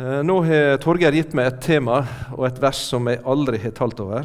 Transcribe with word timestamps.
Eh, 0.00 0.22
nå 0.24 0.38
har 0.46 0.78
Torgeir 0.80 1.12
gitt 1.12 1.34
meg 1.36 1.50
et 1.50 1.58
tema 1.66 1.98
og 2.32 2.46
et 2.48 2.58
vers 2.62 2.78
som 2.88 3.04
jeg 3.10 3.20
aldri 3.28 3.58
har 3.60 3.74
talt 3.76 3.98
over. 4.00 4.24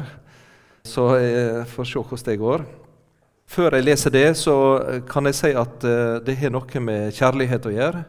Så 0.80 1.10
jeg 1.20 1.66
får 1.68 1.88
se 1.90 2.00
hvordan 2.00 2.24
det 2.24 2.36
går. 2.40 2.62
Før 3.48 3.76
jeg 3.76 3.84
leser 3.84 4.14
det, 4.14 4.28
så 4.40 4.54
kan 5.10 5.28
jeg 5.28 5.36
si 5.36 5.50
at 5.52 5.84
eh, 5.84 6.20
det 6.24 6.38
har 6.40 6.54
noe 6.54 6.80
med 6.80 7.12
kjærlighet 7.12 7.68
å 7.68 7.74
gjøre. 7.74 8.00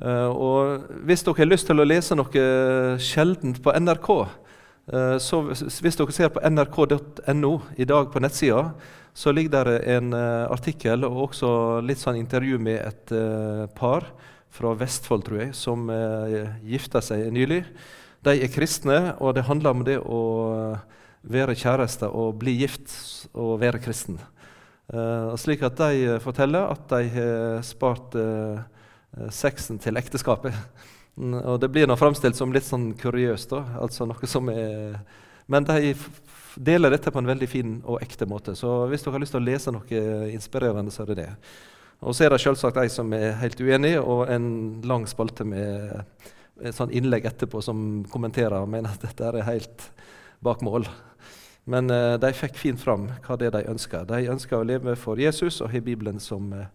Eh, 0.00 0.30
og 0.32 0.88
Hvis 1.04 1.26
dere 1.26 1.42
har 1.42 1.50
lyst 1.50 1.68
til 1.68 1.84
å 1.84 1.86
lese 1.88 2.16
noe 2.16 2.46
sjeldent 2.96 3.60
på 3.64 3.76
NRK, 3.76 4.12
så 5.20 5.42
hvis 5.44 5.98
dere 6.00 6.14
ser 6.16 6.30
på 6.32 6.40
nrk.no 6.48 7.50
i 7.76 7.84
dag 7.84 8.06
på 8.08 8.22
nettsida, 8.24 8.62
så 9.12 9.34
ligger 9.36 9.58
der 9.58 9.82
en 9.98 10.14
artikkel 10.16 11.04
og 11.04 11.26
også 11.26 11.50
litt 11.84 12.00
sånn 12.00 12.16
intervju 12.16 12.56
med 12.56 12.80
et 12.80 13.12
par 13.76 14.08
fra 14.54 14.74
Vestfold, 14.78 15.24
tror 15.26 15.42
jeg, 15.42 15.54
som 15.56 15.88
eh, 15.92 16.48
gifta 16.66 17.02
seg 17.04 17.28
nylig. 17.34 17.62
De 18.26 18.34
er 18.34 18.50
kristne, 18.52 18.98
og 19.22 19.36
det 19.36 19.46
handler 19.46 19.76
om 19.76 19.84
det 19.86 19.98
å 20.02 20.22
være 21.28 21.56
kjæreste 21.58 22.08
og 22.08 22.38
bli 22.40 22.56
gift 22.62 22.92
og 23.36 23.58
være 23.62 23.82
kristen. 23.82 24.18
Eh, 24.88 25.34
slik 25.40 25.62
at 25.66 25.78
de 25.80 26.18
forteller 26.24 26.72
at 26.72 26.86
de 26.90 27.10
har 27.14 27.66
spart 27.66 28.16
eh, 28.18 28.62
sexen 29.34 29.80
til 29.82 30.00
ekteskapet. 30.00 30.54
og 31.18 31.60
det 31.60 31.70
blir 31.72 31.88
nå 31.88 31.96
framstilt 31.98 32.36
som 32.38 32.52
litt 32.54 32.66
sånn 32.66 32.92
kuriøst, 32.98 33.50
da. 33.52 33.64
Altså 33.82 34.06
noe 34.06 34.30
som 34.30 34.48
er 34.52 35.00
Men 35.48 35.64
de 35.64 35.94
deler 36.60 36.90
dette 36.90 37.10
på 37.10 37.18
en 37.22 37.30
veldig 37.30 37.48
fin 37.48 37.78
og 37.86 38.02
ekte 38.02 38.26
måte. 38.28 38.52
Så 38.58 38.86
hvis 38.90 39.04
dere 39.04 39.16
har 39.16 39.22
lyst 39.22 39.32
til 39.32 39.40
å 39.40 39.46
lese 39.46 39.72
noe 39.72 40.02
inspirerende, 40.34 40.92
så 40.92 41.04
er 41.04 41.12
det 41.12 41.16
det. 41.22 41.30
Og 42.00 42.14
så 42.14 42.26
er 42.26 42.30
det 42.32 42.42
selvsagt 42.42 42.78
ei 42.78 42.90
som 42.92 43.10
er 43.16 43.38
helt 43.40 43.58
uenig, 43.60 43.96
og 43.98 44.28
en 44.30 44.48
lang 44.86 45.06
spalte 45.10 45.46
med 45.46 46.04
et 46.62 46.74
sånn 46.74 46.92
innlegg 46.94 47.26
etterpå 47.26 47.62
som 47.62 48.04
kommenterer 48.10 48.60
og 48.60 48.70
mener 48.70 48.94
at 48.94 49.02
dette 49.02 49.26
er 49.26 49.46
helt 49.46 49.88
bak 50.44 50.62
mål. 50.66 50.86
Men 51.68 51.90
uh, 51.92 52.16
de 52.20 52.30
fikk 52.32 52.56
fint 52.58 52.80
fram 52.80 53.08
hva 53.26 53.36
det 53.38 53.50
er 53.50 53.58
de 53.58 53.72
ønsker. 53.74 54.06
De 54.08 54.30
ønsker 54.32 54.58
å 54.58 54.66
leve 54.66 54.94
for 54.98 55.20
Jesus 55.20 55.60
og 55.60 55.72
har 55.74 55.84
Bibelen 55.84 56.20
som 56.22 56.48
uh, 56.54 56.70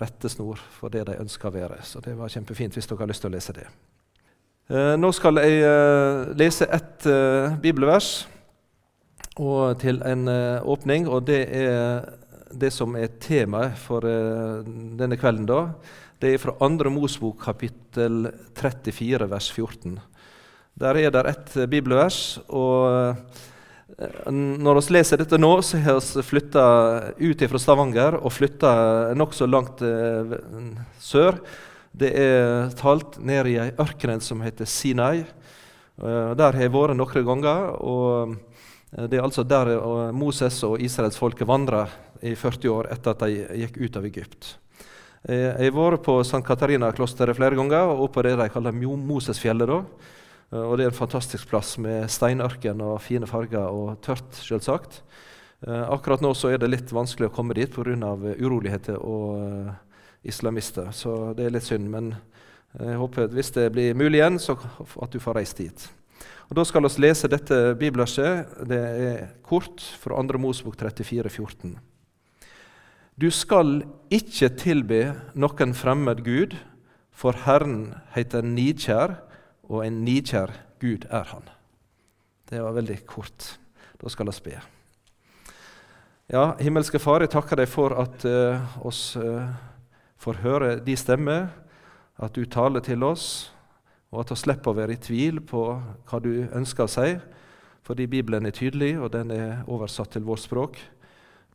rettesnor 0.00 0.60
for 0.78 0.94
det 0.94 1.04
de 1.10 1.18
ønsker 1.20 1.50
å 1.50 1.56
være. 1.58 1.82
Så 1.84 2.00
det 2.04 2.16
var 2.16 2.32
kjempefint 2.32 2.78
hvis 2.78 2.88
dere 2.88 3.04
har 3.04 3.10
lyst 3.10 3.26
til 3.26 3.32
å 3.32 3.36
lese 3.36 3.56
det. 3.58 3.66
Uh, 4.70 4.94
nå 5.00 5.12
skal 5.16 5.42
jeg 5.42 6.34
lese 6.38 6.68
ett 6.72 7.08
bibelvers 7.62 8.26
til 9.78 10.00
en 10.02 10.26
åpning, 10.66 11.04
og 11.06 11.28
det 11.28 11.44
er 11.54 12.08
det 12.52 12.70
som 12.74 12.96
er 12.98 13.12
temaet 13.22 13.78
for 13.80 14.04
uh, 14.06 14.64
denne 14.98 15.18
kvelden, 15.20 15.46
da, 15.48 15.60
det 16.18 16.34
er 16.34 16.40
fra 16.42 16.54
2. 16.58 16.90
Mosbok 16.90 17.38
kapittel 17.44 18.26
34, 18.58 19.28
vers 19.30 19.50
14. 19.54 19.98
Der 20.78 20.98
er 20.98 21.12
det 21.14 21.22
et 21.30 21.54
bibelvers. 21.70 22.40
og 22.48 22.88
uh, 22.90 23.46
Når 24.32 24.80
vi 24.80 24.96
leser 24.96 25.22
dette 25.22 25.38
nå, 25.38 25.52
så 25.62 25.78
har 25.82 26.00
vi 26.02 26.26
flytta 26.26 26.64
ut 27.18 27.46
fra 27.50 27.62
Stavanger 27.62 28.18
og 28.18 28.34
flytta 28.34 28.72
nokså 29.18 29.46
langt 29.46 29.82
uh, 29.82 30.34
sør. 30.98 31.38
Det 31.98 32.10
er 32.14 32.74
talt 32.78 33.16
ned 33.22 33.48
i 33.50 33.58
ei 33.62 33.70
ørken 33.80 34.20
som 34.22 34.42
heter 34.44 34.68
Sinai. 34.68 35.24
Der 35.98 36.52
har 36.54 36.62
jeg 36.62 36.70
vært 36.70 36.94
noen 36.94 37.24
ganger. 37.26 37.72
og 37.82 38.36
Det 38.92 39.18
er 39.18 39.24
altså 39.24 39.42
der 39.42 40.12
Moses 40.14 40.60
og 40.62 40.78
israelsfolket 40.78 41.48
vandra 41.48 41.88
i 42.22 42.34
40 42.36 42.72
år 42.72 42.88
etter 42.92 43.14
at 43.14 43.24
de 43.24 43.60
gikk 43.62 43.78
ut 43.80 43.96
av 43.96 44.06
Egypt. 44.08 44.56
Eh, 45.28 45.50
jeg 45.50 45.72
har 45.72 45.76
vært 45.76 46.04
på 46.06 46.20
St. 46.22 46.42
Katarina-klosteret 46.46 47.36
flere 47.36 47.58
ganger, 47.58 47.90
og 47.94 48.12
på 48.14 48.22
det 48.22 48.36
de 48.38 48.48
kaller 48.52 48.72
Mosesfjellet. 48.72 49.70
Eh, 50.52 50.58
og 50.58 50.78
Det 50.78 50.86
er 50.86 50.90
en 50.90 51.02
fantastisk 51.04 51.48
plass 51.48 51.76
med 51.78 52.08
steinørken 52.08 52.80
og 52.80 53.00
fine 53.02 53.26
farger 53.26 53.68
og 53.68 54.00
tørt, 54.00 54.30
selvsagt. 54.32 55.02
Eh, 55.66 55.84
akkurat 55.90 56.20
nå 56.20 56.34
så 56.34 56.52
er 56.52 56.58
det 56.58 56.70
litt 56.70 56.92
vanskelig 56.92 57.28
å 57.28 57.34
komme 57.34 57.54
dit 57.54 57.70
pga. 57.70 58.16
uroligheter 58.38 58.96
og 58.96 59.74
islamister, 60.24 60.92
så 60.92 61.34
det 61.34 61.46
er 61.46 61.50
litt 61.50 61.64
synd. 61.64 61.90
Men 61.90 62.16
jeg 62.78 62.96
håper 62.96 63.24
at 63.24 63.32
hvis 63.32 63.50
det 63.50 63.72
blir 63.72 63.94
mulig 63.94 64.20
igjen, 64.20 64.38
så 64.38 64.56
at 65.02 65.10
du 65.10 65.18
får 65.18 65.34
reist 65.34 65.56
dit. 65.56 65.88
Og 66.48 66.56
Da 66.56 66.64
skal 66.64 66.82
vi 66.82 67.02
lese 67.02 67.28
dette 67.28 67.74
bibelverset. 67.74 68.66
Det 68.68 68.78
er 68.78 69.28
kort 69.42 69.80
fra 70.00 70.16
2. 70.22 70.38
Mosebok 70.38 70.76
34, 70.76 71.28
14. 71.28 71.76
Du 73.18 73.32
skal 73.34 73.80
ikke 74.14 74.46
tilbe 74.54 74.98
noen 75.34 75.72
fremmed 75.74 76.20
gud, 76.22 76.52
for 77.10 77.34
Herren 77.42 77.96
heter 78.14 78.44
nidkjær, 78.46 79.16
og 79.66 79.80
en 79.82 80.04
nidkjær 80.06 80.52
Gud 80.78 81.08
er 81.10 81.26
Han. 81.32 81.48
Det 82.46 82.60
var 82.62 82.76
veldig 82.76 83.00
kort. 83.10 83.58
Da 83.98 84.08
skal 84.08 84.30
vi 84.30 84.52
be. 84.52 84.60
Ja, 86.30 86.54
himmelske 86.62 87.00
Far, 87.02 87.24
jeg 87.24 87.32
takker 87.32 87.58
deg 87.58 87.66
for 87.66 87.96
at 87.98 88.22
uh, 88.22 88.62
oss 88.86 89.16
uh, 89.16 89.50
får 90.22 90.38
høre 90.44 90.68
de 90.78 90.94
stemmer, 90.94 91.48
at 92.22 92.38
du 92.38 92.44
taler 92.46 92.84
til 92.86 93.02
oss, 93.02 93.50
og 94.12 94.22
at 94.22 94.30
vi 94.30 94.38
slipper 94.44 94.70
å 94.70 94.78
være 94.78 94.94
i 94.94 95.02
tvil 95.02 95.40
på 95.42 95.64
hva 96.06 96.22
du 96.22 96.46
ønsker 96.54 96.86
å 96.86 96.94
si, 96.94 97.16
fordi 97.82 98.06
Bibelen 98.06 98.46
er 98.46 98.54
tydelig, 98.54 98.94
og 99.00 99.10
den 99.10 99.34
er 99.34 99.66
oversatt 99.66 100.14
til 100.14 100.22
vårt 100.22 100.46
språk. 100.46 100.78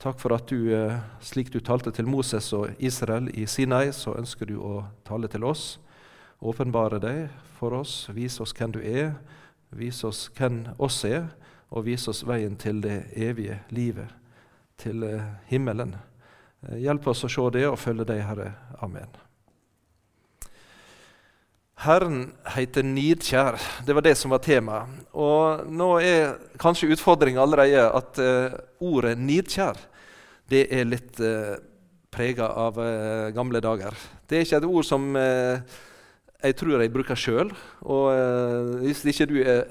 Takk 0.03 0.19
for 0.19 0.33
at 0.35 0.47
du, 0.47 0.73
eh, 0.75 0.99
slik 1.23 1.47
du 1.51 1.61
talte 1.63 1.91
til 1.95 2.03
Moses 2.03 2.49
og 2.53 2.75
Israel 2.77 3.29
i 3.39 3.45
Sinai, 3.47 3.93
så 3.95 4.11
ønsker 4.19 4.49
du 4.49 4.57
å 4.59 4.83
tale 5.07 5.29
til 5.31 5.45
oss. 5.47 5.77
Åpenbare 6.43 6.99
deg 6.99 7.29
for 7.55 7.71
oss, 7.71 8.09
vis 8.11 8.35
oss 8.43 8.51
hvem 8.51 8.73
du 8.75 8.81
er, 8.83 9.13
vis 9.71 10.03
oss 10.03 10.25
hvem 10.35 10.65
oss 10.77 11.05
er, 11.07 11.29
og 11.71 11.85
vis 11.85 12.03
oss 12.11 12.19
veien 12.27 12.57
til 12.59 12.81
det 12.83 13.13
evige 13.15 13.61
livet, 13.71 14.11
til 14.75 15.05
eh, 15.07 15.23
himmelen. 15.47 15.95
Eh, 16.67 16.83
hjelp 16.83 17.07
oss 17.07 17.23
å 17.23 17.31
se 17.31 17.47
det 17.55 17.63
og 17.69 17.79
følge 17.79 18.03
deg, 18.11 18.25
Herre. 18.27 18.49
Amen. 18.83 19.07
Herren 21.79 22.33
heter 22.57 22.83
nidkjær. 22.83 23.55
Det 23.87 23.95
var 23.95 24.03
det 24.03 24.17
som 24.19 24.35
var 24.35 24.43
temaet. 24.43 25.07
Og 25.15 25.63
nå 25.71 25.89
er 26.03 26.35
kanskje 26.59 26.91
utfordringa 26.91 27.39
allerede 27.39 27.87
at 27.87 28.19
ordet 28.83 29.17
nidkjær 29.19 29.79
det 30.53 30.67
er 30.73 30.89
litt 30.89 31.19
eh, 31.23 31.55
prega 32.13 32.51
av 32.61 32.77
uh, 32.77 33.31
gamle 33.33 33.61
dager. 33.63 33.95
Det 34.29 34.37
er 34.37 34.45
ikke 34.45 34.59
et 34.61 34.69
ord 34.69 34.85
som 34.85 35.07
uh, 35.17 35.57
jeg 36.43 36.57
tror 36.59 36.81
jeg 36.83 36.91
bruker 36.93 37.17
sjøl. 37.17 37.53
Og 37.87 38.03
uh, 38.13 38.83
hvis 38.83 39.03
ikke 39.09 39.29
du 39.31 39.39
er 39.41 39.63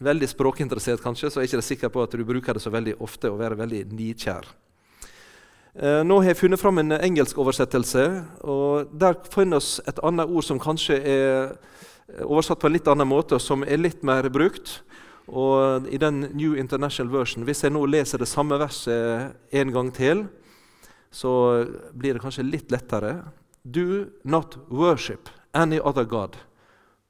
veldig 0.00 0.28
språkinteressert, 0.30 1.02
kanskje, 1.04 1.30
så 1.30 1.40
er 1.40 1.46
jeg 1.46 1.52
ikke 1.52 1.68
sikker 1.68 1.92
på 1.92 2.04
at 2.04 2.16
du 2.16 2.24
bruker 2.24 2.56
det 2.56 2.64
så 2.64 2.72
veldig 2.72 2.96
ofte 3.04 3.30
og 3.32 3.40
være 3.42 3.58
veldig 3.60 3.84
nidkjær. 3.92 4.48
Uh, 5.80 6.00
nå 6.06 6.20
har 6.22 6.32
jeg 6.32 6.40
funnet 6.40 6.62
fram 6.62 6.80
en 6.82 6.96
engelsk 6.96 7.38
oversettelse. 7.38 8.06
og 8.40 8.94
Der 8.96 9.20
finner 9.34 9.60
vi 9.60 9.90
et 9.90 10.00
annet 10.06 10.32
ord 10.32 10.48
som 10.48 10.62
kanskje 10.62 11.00
er 11.00 11.52
oversatt 12.24 12.58
på 12.58 12.70
en 12.70 12.74
litt 12.74 12.88
annen 12.90 13.08
måte, 13.08 13.36
og 13.36 13.44
som 13.44 13.62
er 13.62 13.78
litt 13.78 14.00
mer 14.06 14.26
brukt. 14.32 14.80
Og 15.28 15.86
I 15.92 15.98
den 16.00 16.20
New 16.34 16.56
International 16.58 17.12
Version, 17.12 17.44
hvis 17.44 17.62
jeg 17.64 17.72
nå 17.74 17.84
leser 17.86 18.18
det 18.18 18.28
samme 18.28 18.58
verset 18.58 19.36
en 19.52 19.72
gang 19.72 19.92
til, 19.94 20.24
så 21.10 21.66
blir 21.92 22.14
det 22.14 22.22
kanskje 22.22 22.46
litt 22.46 22.70
lettere. 22.70 23.20
Do 23.62 24.06
not 24.24 24.56
worship 24.70 25.28
any 25.52 25.78
other 25.78 26.04
God, 26.04 26.36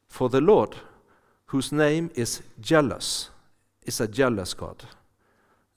for 0.09 0.29
the 0.29 0.41
Lord, 0.41 0.77
whose 1.53 1.73
name 1.73 2.11
is 2.15 2.43
jealous, 2.61 3.31
is 3.83 4.01
a 4.01 4.07
jealous 4.07 4.55
God. 4.55 4.87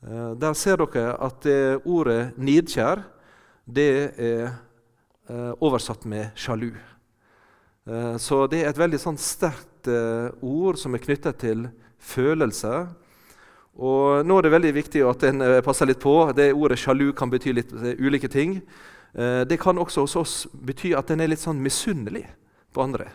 Uh, 0.03 0.33
der 0.35 0.53
ser 0.53 0.77
dere 0.77 1.15
at 1.15 1.45
ordet 1.85 2.33
'nidkjær' 2.37 3.03
det 3.65 4.11
er 4.19 4.51
uh, 5.29 5.53
oversatt 5.61 6.05
med 6.05 6.31
'sjalu'. 6.35 6.75
så 8.17 8.47
det 8.47 8.63
er 8.63 8.69
et 8.69 8.77
veldig 8.79 8.99
sånn 8.99 9.17
sterkt 9.19 9.89
ord 10.39 10.77
som 10.79 10.93
er 10.95 11.01
knyttet 11.03 11.35
til 11.35 11.65
følelser. 12.03 12.91
Og 13.73 14.21
nå 14.25 14.37
er 14.37 14.45
det 14.45 14.53
veldig 14.53 14.73
viktig 14.75 15.01
at 15.09 15.25
en 15.25 15.41
eh, 15.41 15.61
passer 15.65 15.89
litt 15.89 16.01
på. 16.01 16.13
Det 16.37 16.51
Ordet 16.53 16.77
sjalu 16.81 17.09
kan 17.17 17.31
bety 17.31 17.55
litt 17.55 17.73
eh, 17.73 17.97
ulike 17.97 18.29
ting. 18.29 18.59
Eh, 19.13 19.41
det 19.49 19.57
kan 19.61 19.81
også 19.81 20.05
hos 20.05 20.15
oss 20.19 20.35
bety 20.53 20.93
at 20.97 21.09
en 21.09 21.23
er 21.23 21.31
litt 21.31 21.41
sånn 21.41 21.61
misunnelig 21.61 22.27
på 22.73 22.83
andre. 22.85 23.09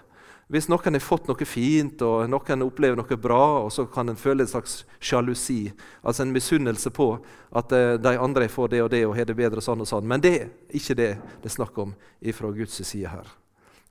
Hvis 0.48 0.66
noen 0.72 0.96
har 0.96 1.04
fått 1.04 1.28
noe 1.28 1.44
fint, 1.44 2.00
og 2.02 2.24
noen 2.32 2.64
opplever 2.64 2.96
noe 2.96 3.18
bra, 3.20 3.60
og 3.66 3.70
så 3.70 3.84
kan 3.92 4.08
en 4.08 4.16
føle 4.16 4.42
en 4.46 4.48
slags 4.50 4.80
sjalusi, 4.98 5.68
altså 6.00 6.24
en 6.24 6.32
misunnelse 6.32 6.88
på 6.96 7.10
at 7.52 7.74
de 8.00 8.14
andre 8.16 8.48
får 8.48 8.70
det 8.72 8.80
og 8.80 8.88
det 8.94 9.02
og 9.04 9.12
har 9.18 9.28
det 9.28 9.36
bedre 9.36 9.60
sånn 9.60 9.84
og 9.84 9.90
sånn. 9.90 10.08
Men 10.08 10.24
det 10.24 10.32
er 10.38 10.48
ikke 10.72 10.96
det 10.96 11.10
det 11.42 11.52
er 11.52 11.56
snakk 11.58 11.76
om 11.84 11.92
fra 12.32 12.54
Guds 12.56 12.80
side 12.80 13.12
her. 13.12 13.28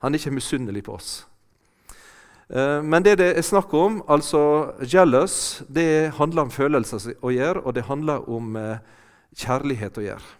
Han 0.02 0.10
er 0.10 0.18
ikke 0.18 0.34
misunnelig 0.34 0.82
på 0.90 0.98
oss. 0.98 1.12
Eh, 2.48 2.82
men 2.82 3.04
det 3.04 3.18
det 3.20 3.36
er 3.36 3.44
snakk 3.44 3.72
om, 3.74 4.02
altså 4.08 4.72
jealous, 4.80 5.62
det 5.68 6.14
handler 6.16 6.46
om 6.46 6.50
følelser 6.50 7.12
å 7.20 7.30
gjøre, 7.30 7.60
og 7.60 7.74
det 7.74 7.84
handler 7.84 8.24
om 8.28 8.56
eh, 8.56 8.78
kjærlighet 9.36 9.98
å 9.98 10.04
gjøre. 10.06 10.30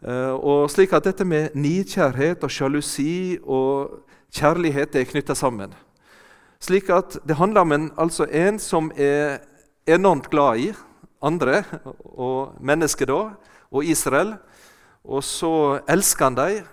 Eh, 0.00 0.32
og 0.32 0.70
slik 0.72 0.94
at 0.96 1.04
dette 1.04 1.24
med 1.24 1.52
nidkjærhet 1.54 2.40
og 2.44 2.50
sjalusi 2.50 3.36
og 3.44 4.00
kjærlighet 4.32 4.96
er 4.96 5.10
knytta 5.10 5.36
sammen. 5.36 5.76
Slik 6.60 6.88
at 6.88 7.18
det 7.28 7.36
handler 7.36 7.60
om 7.60 7.72
en, 7.76 7.90
altså 8.00 8.24
en 8.24 8.58
som 8.58 8.90
er 8.96 9.44
enormt 9.86 10.30
glad 10.32 10.56
i 10.56 10.72
andre, 11.20 11.64
og 12.24 12.56
mennesker 12.60 13.12
da, 13.12 13.22
og 13.70 13.84
Israel. 13.84 14.38
Og 15.04 15.24
så 15.24 15.80
elsker 15.88 16.24
han 16.24 16.36
dem. 16.36 16.64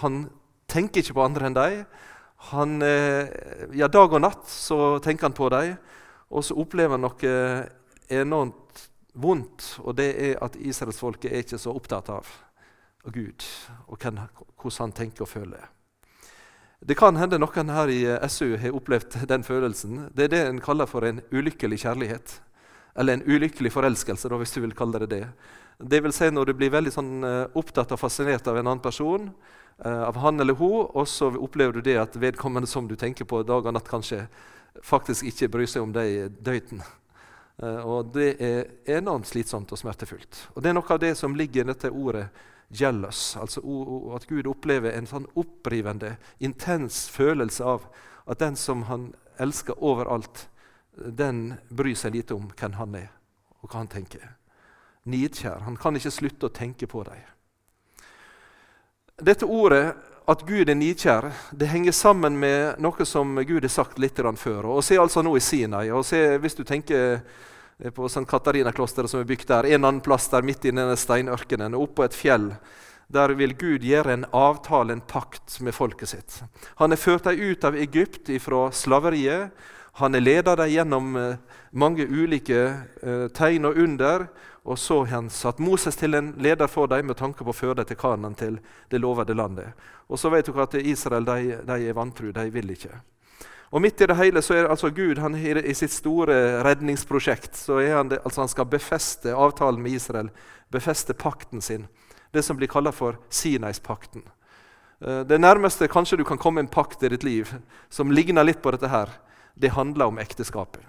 Han 0.00 0.24
tenker 0.68 1.02
ikke 1.02 1.14
på 1.14 1.24
andre 1.24 1.46
enn 1.48 1.56
dem. 1.56 1.82
Han, 2.50 2.82
eh, 2.82 3.28
ja, 3.78 3.88
dag 3.88 4.12
og 4.12 4.22
natt 4.24 4.48
så 4.50 4.98
tenker 5.04 5.28
han 5.28 5.36
på 5.36 5.48
dem. 5.52 5.76
Og 6.32 6.44
så 6.44 6.56
opplever 6.58 6.96
han 6.96 7.04
noe 7.04 7.34
enormt 8.12 8.88
vondt, 9.12 9.76
og 9.84 9.96
det 9.98 10.08
er 10.16 10.38
at 10.44 10.56
israelsfolket 10.56 11.30
er 11.30 11.44
ikke 11.44 11.60
så 11.60 11.74
opptatt 11.76 12.08
av 12.12 12.28
Gud 13.12 13.44
og 13.90 13.98
hvordan 13.98 14.78
han 14.78 14.94
tenker 14.96 15.26
og 15.26 15.28
føler. 15.28 15.66
Det 16.82 16.96
kan 16.98 17.18
hende 17.18 17.38
noen 17.38 17.70
her 17.70 17.90
i 17.92 18.00
SU 18.32 18.56
har 18.58 18.74
opplevd 18.74 19.20
den 19.30 19.44
følelsen. 19.46 20.08
Det 20.14 20.26
er 20.26 20.32
det 20.32 20.40
en 20.48 20.62
kaller 20.62 20.88
for 20.90 21.06
en 21.06 21.20
ulykkelig 21.30 21.78
kjærlighet. 21.84 22.40
Eller 22.98 23.16
en 23.16 23.26
ulykkelig 23.26 23.70
forelskelse, 23.72 24.28
da, 24.28 24.38
hvis 24.40 24.54
du 24.56 24.60
vil 24.64 24.74
kalle 24.76 24.98
det 25.04 25.10
det. 25.12 25.26
Det 25.78 26.02
vil 26.02 26.14
si 26.14 26.28
når 26.30 26.50
du 26.50 26.54
blir 26.58 26.72
veldig 26.74 26.92
sånn, 26.92 27.12
eh, 27.24 27.54
opptatt 27.58 27.94
og 27.94 28.00
fascinert 28.00 28.46
av 28.50 28.58
en 28.58 28.66
annen 28.66 28.82
person, 28.82 29.30
av 29.82 30.18
han 30.22 30.40
eller 30.40 30.54
hun, 30.54 30.86
og 30.92 31.06
så 31.08 31.30
opplever 31.32 31.78
du 31.78 31.86
det 31.86 31.96
at 31.98 32.16
vedkommende 32.20 32.68
som 32.70 32.86
du 32.88 32.96
tenker 32.96 33.26
på 33.26 33.40
dag 33.46 33.66
og 33.66 33.74
natt, 33.74 33.88
kanskje 33.90 34.26
faktisk 34.84 35.26
ikke 35.28 35.48
bryr 35.52 35.70
seg 35.70 35.82
om 35.82 35.94
deg 35.94 36.36
døyten. 36.42 36.82
Uh, 37.62 37.82
og 37.84 38.12
det 38.14 38.30
er 38.42 38.96
enormt 38.96 39.28
slitsomt 39.28 39.72
og 39.72 39.78
smertefullt. 39.78 40.48
Og 40.54 40.62
Det 40.62 40.70
er 40.70 40.76
noe 40.78 40.88
av 40.88 41.02
det 41.02 41.12
som 41.18 41.34
ligger 41.36 41.62
i 41.62 41.68
dette 41.68 41.90
ordet 41.90 42.28
'jealous'. 42.72 43.36
Altså 43.40 43.60
at 44.16 44.26
Gud 44.26 44.46
opplever 44.46 44.90
en 44.90 45.06
sånn 45.06 45.26
opprivende, 45.36 46.16
intens 46.40 47.08
følelse 47.08 47.64
av 47.64 47.86
at 48.26 48.38
den 48.38 48.56
som 48.56 48.82
han 48.82 49.14
elsker 49.38 49.82
overalt, 49.82 50.48
den 50.96 51.58
bryr 51.68 51.94
seg 51.94 52.14
lite 52.14 52.34
om 52.34 52.50
hvem 52.56 52.72
han 52.72 52.94
er, 52.94 53.10
og 53.60 53.70
hva 53.70 53.78
han 53.78 53.88
tenker 53.88 54.36
nidkjær. 55.04 55.64
Han 55.66 55.76
kan 55.76 55.96
ikke 55.96 56.10
slutte 56.10 56.46
å 56.46 56.54
tenke 56.54 56.86
på 56.86 57.02
dem. 57.04 57.20
Dette 59.22 59.46
ordet 59.46 59.92
at 60.26 60.40
Gud 60.42 60.66
er 60.66 60.74
nidkjær, 60.74 61.28
det 61.54 61.68
henger 61.70 61.94
sammen 61.94 62.34
med 62.42 62.80
noe 62.82 63.04
som 63.06 63.36
Gud 63.46 63.62
har 63.62 63.70
sagt 63.70 64.00
litt 64.02 64.18
før. 64.18 64.66
Og 64.66 64.82
Se 64.82 64.98
altså 64.98 65.22
nå 65.22 65.36
i 65.36 65.40
Sinai. 65.40 65.90
og 65.90 66.04
se, 66.04 66.38
Hvis 66.38 66.56
du 66.56 66.64
tenker 66.64 67.22
på 67.94 68.08
St. 68.08 68.26
Katarina-klosteret 68.26 69.10
som 69.10 69.20
er 69.20 69.24
bygd 69.24 69.46
der, 69.46 69.66
en 69.66 69.84
annen 69.84 70.00
plass 70.00 70.28
der 70.28 70.42
midt 70.42 70.64
i 70.64 70.70
denne 70.70 70.96
steinørkenen, 70.96 71.74
oppå 71.74 72.04
et 72.04 72.14
fjell, 72.14 72.50
der 73.06 73.28
vil 73.38 73.54
Gud 73.54 73.84
gjøre 73.86 74.12
en 74.12 74.26
avtale, 74.32 74.92
en 74.92 75.00
pakt, 75.00 75.60
med 75.60 75.74
folket 75.74 76.08
sitt. 76.08 76.42
Han 76.76 76.90
har 76.90 76.98
ført 76.98 77.24
dem 77.24 77.38
ut 77.38 77.64
av 77.64 77.76
Egypt 77.76 78.30
fra 78.40 78.72
slaveriet. 78.72 79.52
Han 80.00 80.14
har 80.14 80.20
ledet 80.20 80.56
dem 80.56 80.70
gjennom 80.72 81.16
eh, 81.16 81.36
mange 81.70 82.06
ulike 82.08 82.60
eh, 83.02 83.26
tegn 83.36 83.68
og 83.68 83.76
under. 83.76 84.26
Og 84.62 84.78
så 84.78 85.00
har 85.02 85.16
han 85.16 85.30
satt 85.30 85.58
Moses 85.58 85.96
til 85.98 86.14
en 86.14 86.32
leder 86.38 86.70
for 86.70 86.86
dem 86.86 87.08
med 87.10 87.18
tanke 87.18 87.44
på 87.44 87.50
å 87.50 87.56
føre 87.56 87.80
dem 87.80 87.88
til 87.90 87.98
Kanan, 87.98 88.36
til 88.38 88.60
det 88.88 89.00
lovede 89.02 89.34
landet. 89.34 89.72
Og 90.06 90.20
så 90.20 90.30
vet 90.30 90.46
dere 90.46 90.68
at 90.68 90.76
Israel 90.78 91.26
de, 91.26 91.56
de 91.66 91.78
er 91.88 91.96
vantru, 91.98 92.30
de 92.32 92.46
vil 92.54 92.70
ikke. 92.70 92.94
Og 93.72 93.80
Midt 93.80 94.02
i 94.04 94.06
det 94.06 94.18
hele 94.18 94.42
så 94.44 94.54
er 94.54 94.68
altså 94.68 94.90
Gud 94.92 95.18
han, 95.18 95.34
i 95.34 95.74
sitt 95.74 95.94
store 95.94 96.60
redningsprosjekt 96.62 97.56
så 97.56 97.78
er 97.80 97.96
han, 97.96 98.10
det, 98.12 98.18
altså 98.20 98.42
han 98.44 98.52
skal 98.52 98.68
befeste 98.68 99.32
avtalen 99.32 99.80
med 99.82 99.96
Israel, 99.96 100.28
befeste 100.68 101.16
pakten 101.16 101.64
sin. 101.64 101.86
Det 102.32 102.44
som 102.44 102.56
blir 102.56 102.68
kalt 102.68 102.92
for 102.94 103.16
Sinaispakten. 103.32 104.22
Eh, 105.00 105.20
det 105.24 105.40
nærmeste 105.40 105.88
kanskje 105.88 106.20
du 106.20 106.24
kan 106.28 106.38
komme 106.38 106.60
en 106.60 106.68
pakt 106.68 107.02
i 107.02 107.10
ditt 107.12 107.24
liv 107.24 107.50
som 107.90 108.12
ligner 108.12 108.44
litt 108.44 108.60
på 108.62 108.70
dette, 108.76 108.92
her, 108.92 109.08
det 109.54 109.74
handler 109.76 110.12
om 110.12 110.18
ekteskapet. 110.22 110.82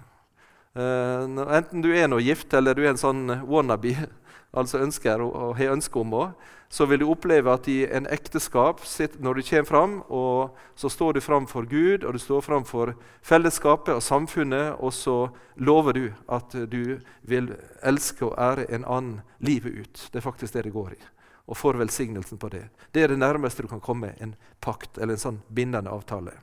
Uh, 0.74 1.28
enten 1.54 1.84
du 1.84 1.92
er 1.94 2.08
noe 2.10 2.22
gift 2.24 2.54
eller 2.54 2.74
du 2.74 2.82
er 2.82 2.94
en 2.94 3.00
sånn 3.00 3.28
wannabe, 3.46 3.94
altså 4.58 4.82
ønsker 4.82 5.22
og 5.22 5.56
har 5.58 5.74
ønske 5.74 6.00
om 6.00 6.14
òg, 6.18 6.34
så 6.74 6.86
vil 6.90 7.04
du 7.04 7.06
oppleve 7.06 7.52
at 7.54 7.68
i 7.70 7.84
en 7.86 8.06
ekteskap, 8.10 8.80
når 9.22 9.34
du 9.34 9.42
kommer 9.46 9.68
fram, 9.68 9.92
og 10.08 10.56
så 10.74 10.88
står 10.90 11.12
du 11.14 11.20
fram 11.20 11.46
for 11.46 11.68
Gud 11.70 12.02
og 12.02 12.16
du 12.16 12.18
står 12.18 12.40
fram 12.42 12.64
for 12.66 12.94
fellesskapet 13.22 13.94
og 13.94 14.02
samfunnet, 14.02 14.74
og 14.82 14.92
så 14.92 15.28
lover 15.54 15.92
du 15.92 16.06
at 16.26 16.56
du 16.72 16.98
vil 17.22 17.52
elske 17.82 18.26
og 18.26 18.34
ære 18.38 18.66
en 18.74 18.84
annen 18.84 19.20
livet 19.38 19.84
ut. 19.84 20.08
Det 20.10 20.18
er 20.18 20.26
faktisk 20.26 20.56
det 20.56 20.64
det 20.66 20.74
går 20.74 20.96
i. 20.96 21.02
Og 21.46 21.56
får 21.56 21.78
velsignelsen 21.78 22.40
på 22.42 22.48
det. 22.48 22.64
Det 22.90 23.04
er 23.04 23.12
det 23.12 23.20
nærmeste 23.22 23.62
du 23.62 23.68
kan 23.68 23.84
komme 23.84 24.14
en 24.18 24.34
pakt 24.60 24.98
eller 24.98 25.14
en 25.14 25.24
sånn 25.26 25.42
bindende 25.54 25.92
avtale. 25.92 26.34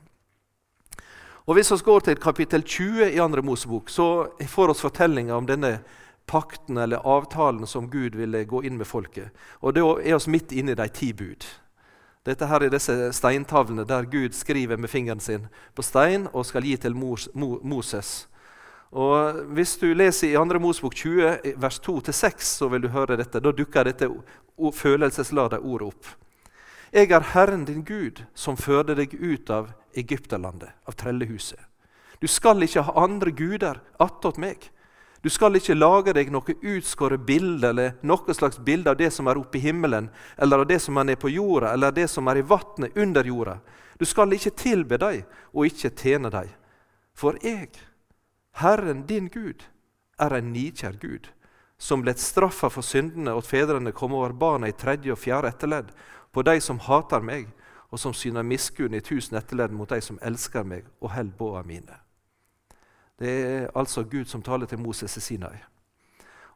Og 1.46 1.54
Hvis 1.54 1.72
vi 1.72 1.76
går 1.84 2.00
til 2.00 2.16
kapittel 2.16 2.62
20 2.62 3.10
i 3.14 3.18
andre 3.18 3.42
Mosebok, 3.42 3.90
så 3.90 4.28
får 4.48 4.68
vi 4.68 4.80
fortellinga 4.80 5.34
om 5.34 5.46
denne 5.46 5.80
pakten 6.26 6.78
eller 6.78 7.02
avtalen 7.02 7.66
som 7.66 7.90
Gud 7.90 8.14
ville 8.14 8.44
gå 8.44 8.62
inn 8.62 8.78
med 8.78 8.86
folket. 8.86 9.30
Og 9.60 9.74
Da 9.74 9.80
er 9.80 10.18
vi 10.18 10.30
midt 10.30 10.52
inne 10.52 10.72
i 10.72 10.74
de 10.74 10.88
ti 10.88 11.12
bud. 11.12 11.44
Dette 12.24 12.46
her 12.46 12.62
er 12.62 12.70
disse 12.70 13.12
steintavlene 13.12 13.84
der 13.84 14.06
Gud 14.06 14.32
skriver 14.32 14.76
med 14.76 14.90
fingeren 14.90 15.20
sin 15.20 15.48
på 15.74 15.82
stein 15.82 16.28
og 16.32 16.46
skal 16.46 16.62
gi 16.62 16.76
til 16.76 16.94
Moses. 16.94 18.28
Og 18.92 19.34
Hvis 19.56 19.76
du 19.76 19.86
leser 19.94 20.28
i 20.28 20.36
2. 20.36 20.58
Mosebok 20.60 20.94
20, 20.94 21.38
vers 21.56 21.80
2-6, 21.80 22.38
så 22.38 22.68
vil 22.68 22.82
du 22.82 22.88
høre 22.88 23.16
dette. 23.16 23.40
Da 23.40 23.50
dukker 23.50 23.84
dette 23.84 24.08
følelseslada 24.72 25.58
ordet 25.58 25.88
opp. 25.88 26.06
Jeg 26.92 27.08
er 27.08 27.24
Herren 27.32 27.64
din 27.64 27.84
Gud, 27.88 28.18
som 28.34 28.56
førte 28.56 28.92
deg 28.92 29.14
ut 29.16 29.48
av 29.50 29.70
Egypterlandet, 29.96 30.74
av 30.84 30.92
trellehuset. 31.00 31.56
Du 32.20 32.28
skal 32.28 32.60
ikke 32.62 32.84
ha 32.84 32.92
andre 33.00 33.32
guder 33.32 33.80
attåt 33.96 34.36
meg. 34.36 34.66
Du 35.24 35.30
skal 35.32 35.56
ikke 35.56 35.78
lage 35.78 36.12
deg 36.12 36.28
noe 36.34 36.52
utskåret 36.60 37.24
bilde 37.24 37.70
eller 37.72 37.96
noe 38.04 38.36
slags 38.36 38.60
bilde 38.60 38.92
av 38.92 39.00
det 39.00 39.08
som 39.14 39.30
er 39.30 39.40
oppe 39.40 39.56
i 39.56 39.64
himmelen, 39.64 40.10
eller 40.36 40.66
av 40.66 40.68
det 40.68 40.82
som 40.84 41.00
er 41.00 41.08
nede 41.08 41.22
på 41.22 41.32
jorda, 41.32 41.72
eller 41.72 41.96
det 41.96 42.10
som 42.12 42.28
er 42.28 42.42
i 42.42 42.44
vannet 42.44 43.00
under 43.00 43.24
jorda. 43.24 43.56
Du 43.96 44.04
skal 44.04 44.36
ikke 44.36 44.52
tilbe 44.52 45.00
dem 45.00 45.24
og 45.54 45.72
ikke 45.72 45.94
tjene 45.96 46.28
dem. 46.28 46.52
For 47.16 47.40
jeg, 47.40 47.72
Herren 48.60 49.06
din 49.08 49.32
Gud, 49.32 49.64
er 50.20 50.36
en 50.36 50.52
nidkjær 50.52 51.00
Gud, 51.00 51.32
som 51.80 52.04
ble 52.04 52.12
straffa 52.20 52.68
for 52.70 52.84
syndene 52.84 53.32
åt 53.32 53.48
fedrene 53.48 53.96
kom 53.96 54.12
over 54.12 54.36
barna 54.36 54.68
i 54.68 54.76
tredje 54.76 55.16
og 55.16 55.22
fjerde 55.24 55.54
etterledd, 55.54 55.88
på 56.32 56.42
de 56.42 56.60
som 56.60 56.80
hater 56.80 57.20
meg, 57.20 57.48
og 57.92 58.00
som 58.00 58.14
syner 58.16 58.42
miskunn 58.42 58.94
i 58.96 59.02
tusen 59.04 59.36
etterledd 59.36 59.74
mot 59.76 59.90
de 59.90 60.00
som 60.00 60.18
elsker 60.24 60.64
meg 60.64 60.86
og 61.00 61.12
holder 61.12 61.36
båda 61.38 61.62
mine. 61.68 61.98
Det 63.20 63.32
er 63.32 63.68
altså 63.76 64.02
Gud 64.08 64.24
som 64.24 64.42
taler 64.42 64.66
til 64.66 64.80
Moses 64.80 65.16
i 65.16 65.20
Sinai. 65.20 65.58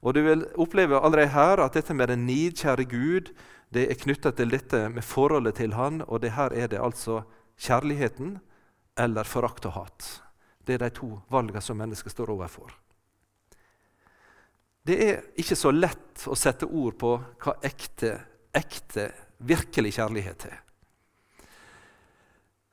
Og 0.00 0.14
Du 0.14 0.22
vil 0.22 0.46
oppleve 0.56 1.00
allerede 1.00 1.28
her 1.28 1.60
at 1.60 1.74
dette 1.74 1.94
med 1.94 2.08
den 2.08 2.26
nidkjære 2.26 2.84
Gud 2.84 3.32
det 3.74 3.90
er 3.90 3.98
knytta 3.98 4.30
til 4.30 4.50
dette 4.50 4.88
med 4.88 5.02
forholdet 5.04 5.58
til 5.58 5.74
Han, 5.74 6.02
og 6.06 6.22
det 6.22 6.32
her 6.32 6.52
er 6.54 6.66
det 6.66 6.80
altså 6.80 7.22
kjærligheten 7.58 8.38
eller 8.98 9.24
forakt 9.24 9.66
og 9.66 9.72
hat. 9.72 10.22
Det 10.66 10.74
er 10.74 10.86
de 10.86 10.90
to 10.90 11.20
valgene 11.30 11.60
som 11.60 11.76
mennesket 11.76 12.12
står 12.12 12.30
overfor. 12.30 12.70
Det 14.86 14.96
er 15.08 15.22
ikke 15.36 15.58
så 15.58 15.72
lett 15.74 16.26
å 16.30 16.36
sette 16.38 16.66
ord 16.66 16.94
på 16.98 17.16
hva 17.42 17.56
ekte, 17.66 18.12
ekte 18.54 19.10
virkelig 19.38 19.96
kjærlighet 19.96 20.38
til. 20.46 20.54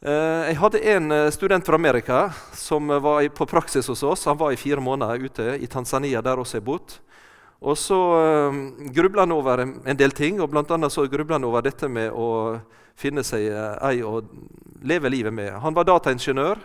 Eh, 0.04 0.50
jeg 0.50 0.60
hadde 0.60 0.84
en 0.92 1.12
eh, 1.16 1.30
student 1.32 1.64
fra 1.64 1.78
Amerika 1.80 2.26
som 2.60 2.88
var 2.88 3.24
på 3.32 3.48
praksis 3.48 3.88
hos 3.88 4.04
oss. 4.04 4.26
Han 4.28 4.40
var 4.40 4.52
i 4.52 4.60
fire 4.60 4.84
måneder 4.84 5.24
ute 5.24 5.46
i 5.64 5.68
Tanzania, 5.68 6.22
der 6.22 6.40
også 6.40 6.58
jeg 6.58 6.66
bodd. 6.68 6.98
Og 7.64 7.78
så 7.80 7.96
grubla 8.92 9.24
han 9.24 9.32
over 9.32 9.62
en 9.64 9.96
del 9.96 10.12
ting, 10.12 10.42
og 10.44 10.52
annet 10.52 10.92
så 10.92 11.06
grubla 11.08 11.38
han 11.38 11.46
over 11.48 11.64
dette 11.64 11.88
med 11.88 12.12
å 12.12 12.60
finne 13.00 13.24
seg 13.24 13.48
ei 13.80 14.02
å 14.04 14.20
leve 14.84 15.08
livet 15.08 15.32
med. 15.32 15.54
Han 15.64 15.72
var 15.72 15.88
dataingeniør 15.88 16.60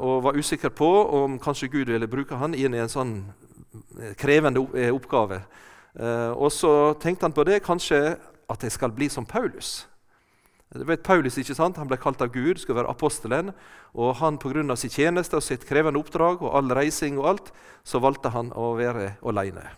og 0.00 0.22
var 0.24 0.38
usikker 0.40 0.72
på 0.72 0.88
om 1.20 1.36
kanskje 1.36 1.68
Gud 1.68 1.92
ville 1.92 2.08
bruke 2.08 2.40
han 2.40 2.56
inn 2.56 2.72
i 2.72 2.80
en 2.80 2.88
sånn 2.88 3.12
krevende 4.16 4.64
oppgave. 4.88 5.42
Og 6.32 6.48
så 6.48 6.94
tenkte 6.96 7.28
han 7.28 7.36
på 7.36 7.44
det. 7.44 7.60
Kanskje 7.68 8.16
at 8.50 8.66
jeg 8.66 8.74
skal 8.74 8.92
bli 8.94 9.08
som 9.12 9.26
Paulus. 9.26 9.86
Du 10.70 10.84
vet, 10.86 11.02
Paulus 11.02 11.34
ikke 11.40 11.56
sant? 11.58 11.80
Han 11.82 11.88
ble 11.90 11.98
kalt 11.98 12.20
av 12.22 12.30
Gud, 12.30 12.60
skulle 12.60 12.78
være 12.78 12.92
apostelen. 12.92 13.52
og 13.94 14.16
han 14.16 14.38
Pga. 14.38 14.76
sin 14.76 14.90
tjeneste 14.90 15.36
og 15.36 15.42
sitt 15.42 15.66
krevende 15.66 15.98
oppdrag 15.98 16.42
og 16.42 16.54
all 16.54 16.70
reising 16.70 17.18
og 17.18 17.26
alt, 17.26 17.52
så 17.82 17.98
valgte 17.98 18.30
han 18.30 18.52
å 18.52 18.76
være 18.76 19.16
alene. 19.22 19.70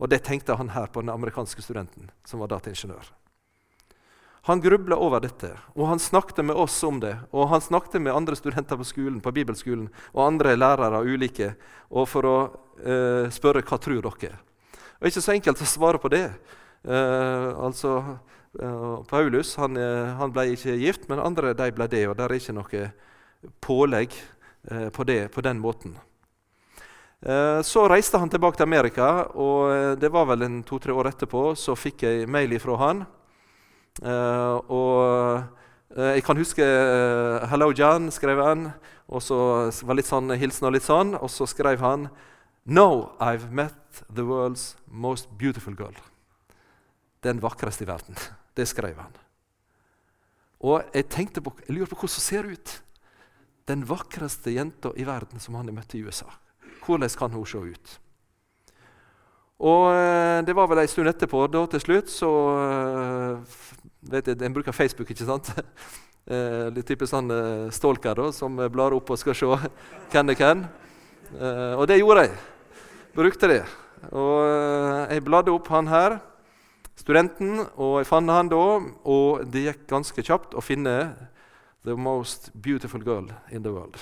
Og 0.00 0.08
Det 0.08 0.22
tenkte 0.22 0.56
han 0.56 0.70
her 0.70 0.86
på 0.86 1.00
den 1.00 1.10
amerikanske 1.10 1.62
studenten 1.62 2.10
som 2.24 2.40
var 2.40 2.48
dataingeniør. 2.48 3.12
Han 4.46 4.60
grubla 4.60 4.96
over 4.96 5.20
dette, 5.20 5.50
og 5.74 5.88
han 5.88 5.98
snakket 5.98 6.44
med 6.44 6.54
oss 6.56 6.78
om 6.84 7.00
det. 7.00 7.16
Og 7.32 7.48
han 7.48 7.60
snakket 7.60 8.00
med 8.00 8.14
andre 8.14 8.36
studenter 8.36 8.76
på 8.76 8.84
skolen, 8.84 9.20
på 9.20 9.32
bibelskolen 9.34 9.88
og 10.12 10.26
andre 10.26 10.54
lærere 10.56 11.02
ulike 11.02 11.56
og 11.90 12.06
for 12.08 12.28
å 12.28 12.36
eh, 12.78 13.26
spørre 13.34 13.64
hva 13.66 13.78
tror 13.82 14.06
dere. 14.06 14.38
Er 15.00 15.10
ikke 15.10 15.24
så 15.24 15.34
enkelt 15.34 15.60
å 15.60 15.66
svare 15.66 15.98
på 15.98 16.12
det. 16.14 16.28
Uh, 16.86 17.50
altså, 17.66 18.18
uh, 18.62 19.02
Paulus 19.10 19.56
han, 19.58 19.76
uh, 19.76 20.14
han, 20.20 20.32
ble 20.32 20.52
ikke 20.54 20.78
gift, 20.78 21.08
men 21.10 21.18
andre 21.18 21.54
de 21.58 21.70
ble 21.74 21.88
det. 21.90 22.06
og 22.08 22.16
Det 22.16 22.24
er 22.24 22.38
ikke 22.38 22.56
noe 22.56 22.86
pålegg 23.60 24.14
eh, 24.70 24.88
på 24.88 25.04
det 25.04 25.28
på 25.34 25.40
den 25.40 25.60
måten. 25.60 25.96
Eh, 27.20 27.60
så 27.62 27.86
reiste 27.88 28.18
han 28.18 28.30
tilbake 28.30 28.58
til 28.58 28.66
Amerika, 28.66 29.26
og 29.34 29.72
eh, 29.72 29.92
det 30.00 30.12
var 30.12 30.28
vel 30.30 30.46
en 30.46 30.62
to-tre 30.66 30.94
år 30.94 31.10
etterpå 31.12 31.54
så 31.58 31.76
fikk 31.78 32.06
jeg 32.06 32.30
mail 32.30 32.58
fra 32.60 32.78
han. 32.84 33.04
Eh, 34.02 34.56
og 34.68 35.44
jeg 35.96 36.22
kan 36.24 36.36
huske 36.36 36.62
'Hello, 37.48 37.72
John', 37.72 38.10
skrev 38.10 38.42
han. 38.44 38.72
Og 39.08 39.22
så 39.22 39.70
var 39.86 39.94
litt 39.94 40.06
sånn 40.06 40.28
hilsen 40.36 40.66
og 40.66 40.72
litt 40.72 40.82
sånn. 40.82 41.14
Og 41.14 41.30
så 41.30 41.46
skrev 41.46 41.80
han 41.80 42.10
'No, 42.66 43.16
I've 43.18 43.50
met 43.50 44.02
the 44.12 44.22
world's 44.22 44.76
most 44.90 45.38
beautiful 45.38 45.72
girl'. 45.72 46.15
Den 47.26 47.42
vakreste 47.42 47.84
i 47.84 47.90
verden. 47.90 48.18
Det 48.56 48.68
skrev 48.70 48.96
han. 48.96 49.22
Og 50.64 50.86
jeg 50.94 51.10
tenkte 51.12 51.42
på, 51.44 51.52
jeg 51.66 51.76
lurer 51.76 51.90
på 51.90 51.98
hvordan 52.00 52.16
hun 52.16 52.24
ser 52.24 52.48
ut. 52.48 52.74
Den 53.68 53.82
vakreste 53.84 54.54
jenta 54.54 54.92
i 54.96 55.04
verden 55.06 55.42
som 55.42 55.58
han 55.58 55.68
har 55.68 55.76
møtt 55.76 55.94
i 55.98 56.02
USA. 56.06 56.28
Hvordan 56.86 57.10
kan 57.18 57.34
hun 57.34 57.46
se 57.46 57.58
ut? 57.58 57.96
Og 59.56 59.88
eh, 59.90 60.44
Det 60.46 60.54
var 60.54 60.68
vel 60.68 60.82
en 60.82 60.90
stund 60.90 61.08
etterpå, 61.08 61.46
da 61.48 61.64
til 61.72 61.80
slutt, 61.80 62.10
så 62.12 62.30
eh, 62.60 63.60
vet 64.12 64.28
jeg, 64.28 64.42
En 64.44 64.56
bruker 64.56 64.76
Facebook, 64.76 65.10
ikke 65.10 65.28
sant? 65.28 65.52
Eh, 66.26 66.72
litt 66.74 66.88
typisk 66.90 67.12
sånn 67.12 67.30
stalker 67.70 68.18
da, 68.18 68.24
som 68.34 68.56
blar 68.74 68.90
opp 68.96 69.12
og 69.14 69.18
skal 69.20 69.36
se 69.38 69.46
hvem 70.10 70.32
er 70.32 70.40
hvem. 70.40 70.64
Og 71.78 71.84
det 71.86 72.00
gjorde 72.00 72.24
jeg. 72.24 72.32
Brukte 73.14 73.50
det. 73.52 73.60
Og 74.10 74.40
jeg 75.06 75.22
bladde 75.22 75.54
opp 75.54 75.70
han 75.70 75.86
her, 75.86 76.16
studenten, 76.96 77.66
og 77.76 78.00
jeg 78.00 78.08
fant 78.08 78.32
han 78.32 78.50
da. 78.52 78.62
Og 79.04 79.46
det 79.52 79.66
gikk 79.68 79.86
ganske 79.92 80.24
kjapt 80.24 80.56
å 80.56 80.64
finne 80.64 81.16
'the 81.84 81.94
most 81.94 82.50
beautiful 82.54 83.02
girl 83.02 83.30
in 83.50 83.62
the 83.62 83.70
world'. 83.70 84.00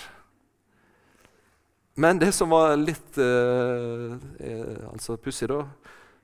Men 1.96 2.18
det 2.18 2.32
som 2.32 2.50
var 2.50 2.76
litt 2.76 3.18
eh, 3.18 4.14
eh, 4.40 4.88
altså 4.90 5.16
pussig, 5.16 5.48
da, 5.48 5.60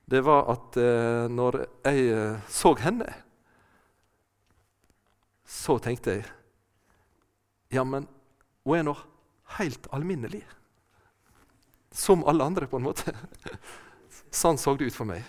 det 0.05 0.19
var 0.27 0.49
at 0.51 0.77
eh, 0.77 1.27
når 1.31 1.61
jeg 1.85 2.09
eh, 2.11 2.39
så 2.51 2.73
henne, 2.75 3.07
så 5.47 5.77
tenkte 5.79 6.17
jeg 6.17 6.25
Ja, 7.71 7.85
men 7.87 8.07
hun 8.65 8.75
er 8.75 8.83
nå 8.83 8.97
helt 9.57 9.87
alminnelig. 9.95 10.43
Som 11.91 12.25
alle 12.27 12.43
andre, 12.43 12.67
på 12.67 12.79
en 12.79 12.83
måte. 12.89 13.13
Sånn 14.41 14.59
så 14.59 14.75
det 14.75 14.91
ut 14.91 14.95
for 14.95 15.07
meg. 15.07 15.23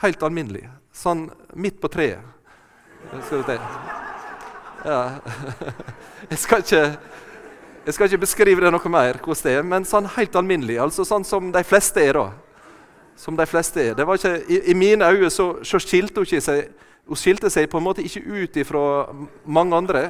Helt 0.00 0.22
alminnelig. 0.22 0.66
Sånn 0.96 1.28
midt 1.54 1.80
på 1.80 1.90
treet. 1.92 2.24
Ja. 4.84 5.00
Jeg 6.30 6.38
skal 6.38 6.64
ikke 6.64 6.84
jeg 7.80 7.94
skal 7.96 8.10
ikke 8.10 8.20
beskrive 8.20 8.60
det 8.60 8.70
noe 8.74 8.90
mer, 8.92 9.16
hvordan 9.24 9.46
det 9.46 9.52
er, 9.56 9.62
men 9.64 9.86
sånn 9.88 10.04
helt 10.14 10.34
alminnelig. 10.36 10.76
altså 10.84 11.04
Sånn 11.08 11.24
som 11.24 11.48
de 11.50 11.62
fleste 11.64 12.02
er. 12.04 12.18
da. 12.18 12.26
Som 13.16 13.38
de 13.38 13.46
fleste 13.48 13.80
er. 13.80 13.94
Det 13.96 14.04
var 14.06 14.20
ikke, 14.20 14.34
I, 14.52 14.58
i 14.70 14.74
mine 14.76 15.08
øyne 15.08 15.30
så, 15.32 15.46
så 15.64 15.80
skilte 15.80 16.20
hun 16.20 16.28
ikke 16.28 16.42
seg 16.44 16.68
hun 17.10 17.18
skilte 17.18 17.50
seg 17.50 17.66
på 17.66 17.80
en 17.80 17.82
måte 17.88 18.04
ikke 18.06 18.20
ut 18.22 18.56
ifra 18.60 18.80
mange 19.42 19.74
andre. 19.74 20.02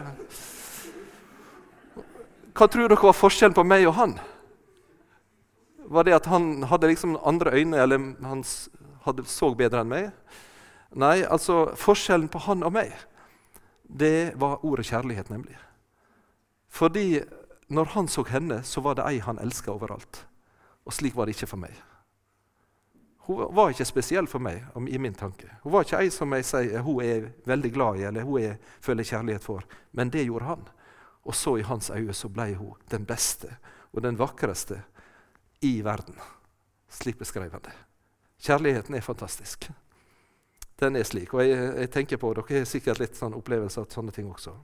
Hva 2.53 2.67
tror 2.69 2.91
dere 2.91 2.99
var 3.01 3.17
forskjellen 3.17 3.57
på 3.57 3.65
meg 3.65 3.87
og 3.89 3.95
han? 3.97 4.13
Var 5.89 6.05
det 6.05 6.19
at 6.19 6.29
han 6.29 6.67
hadde 6.69 6.91
liksom 6.91 7.17
andre 7.25 7.55
øyne, 7.57 7.81
eller 7.81 8.03
han 8.27 8.45
hadde, 9.05 9.25
så 9.29 9.53
bedre 9.55 9.85
enn 9.85 9.91
meg? 9.91 10.11
Nei, 10.99 11.21
altså 11.23 11.71
forskjellen 11.79 12.31
på 12.33 12.43
han 12.47 12.65
og 12.67 12.75
meg, 12.75 12.95
det 13.91 14.33
var 14.39 14.65
ordet 14.67 14.87
kjærlighet, 14.91 15.31
nemlig. 15.31 15.59
Fordi 16.71 17.23
når 17.71 17.85
han 17.95 18.09
så 18.09 18.25
henne, 18.27 18.63
så 18.63 18.81
var 18.81 18.99
det 18.99 19.07
ei 19.07 19.21
han 19.23 19.39
elska 19.39 19.73
overalt. 19.73 20.25
Og 20.87 20.95
slik 20.95 21.17
var 21.17 21.27
det 21.27 21.37
ikke 21.37 21.51
for 21.51 21.63
meg. 21.63 21.75
Hun 23.27 23.55
var 23.55 23.71
ikke 23.71 23.87
spesiell 23.87 24.27
for 24.27 24.43
meg 24.43 24.65
i 24.91 24.99
min 24.99 25.15
tanke. 25.15 25.47
Hun 25.63 25.75
var 25.75 25.87
ikke 25.87 26.01
ei 26.03 26.11
som 26.11 26.33
jeg 26.35 26.47
sier 26.49 26.83
hun 26.83 27.03
er 27.05 27.29
veldig 27.47 27.73
glad 27.75 28.01
i 28.01 28.07
eller 28.09 28.27
hun 28.27 28.43
er, 28.43 28.57
føler 28.83 29.07
kjærlighet 29.07 29.45
for. 29.45 29.67
Men 29.93 30.11
det 30.11 30.25
gjorde 30.27 30.49
han. 30.49 30.65
Og 31.23 31.35
så 31.35 31.57
i 31.61 31.67
hans 31.67 31.91
øyne 31.91 32.15
så 32.17 32.31
ble 32.33 32.55
hun 32.59 32.75
den 32.91 33.07
beste 33.07 33.53
og 33.93 34.03
den 34.03 34.19
vakreste 34.19 34.81
i 35.63 35.81
verden. 35.85 36.17
Slik 36.91 37.19
beskrev 37.19 37.53
han 37.53 37.63
det. 37.63 37.77
Kjærligheten 38.41 38.95
er 38.97 39.05
fantastisk. 39.05 39.69
Den 40.81 40.97
er 40.97 41.05
slik. 41.05 41.35
Og 41.35 41.45
jeg, 41.45 41.57
jeg 41.83 41.91
tenker 41.93 42.21
på, 42.21 42.33
Dere 42.37 42.63
har 42.63 42.69
sikkert 42.69 43.01
litt 43.03 43.19
sånn 43.19 43.37
opplevelse 43.37 43.83
av 43.83 43.91
sånne 43.93 44.15
ting 44.17 44.31
også. 44.33 44.55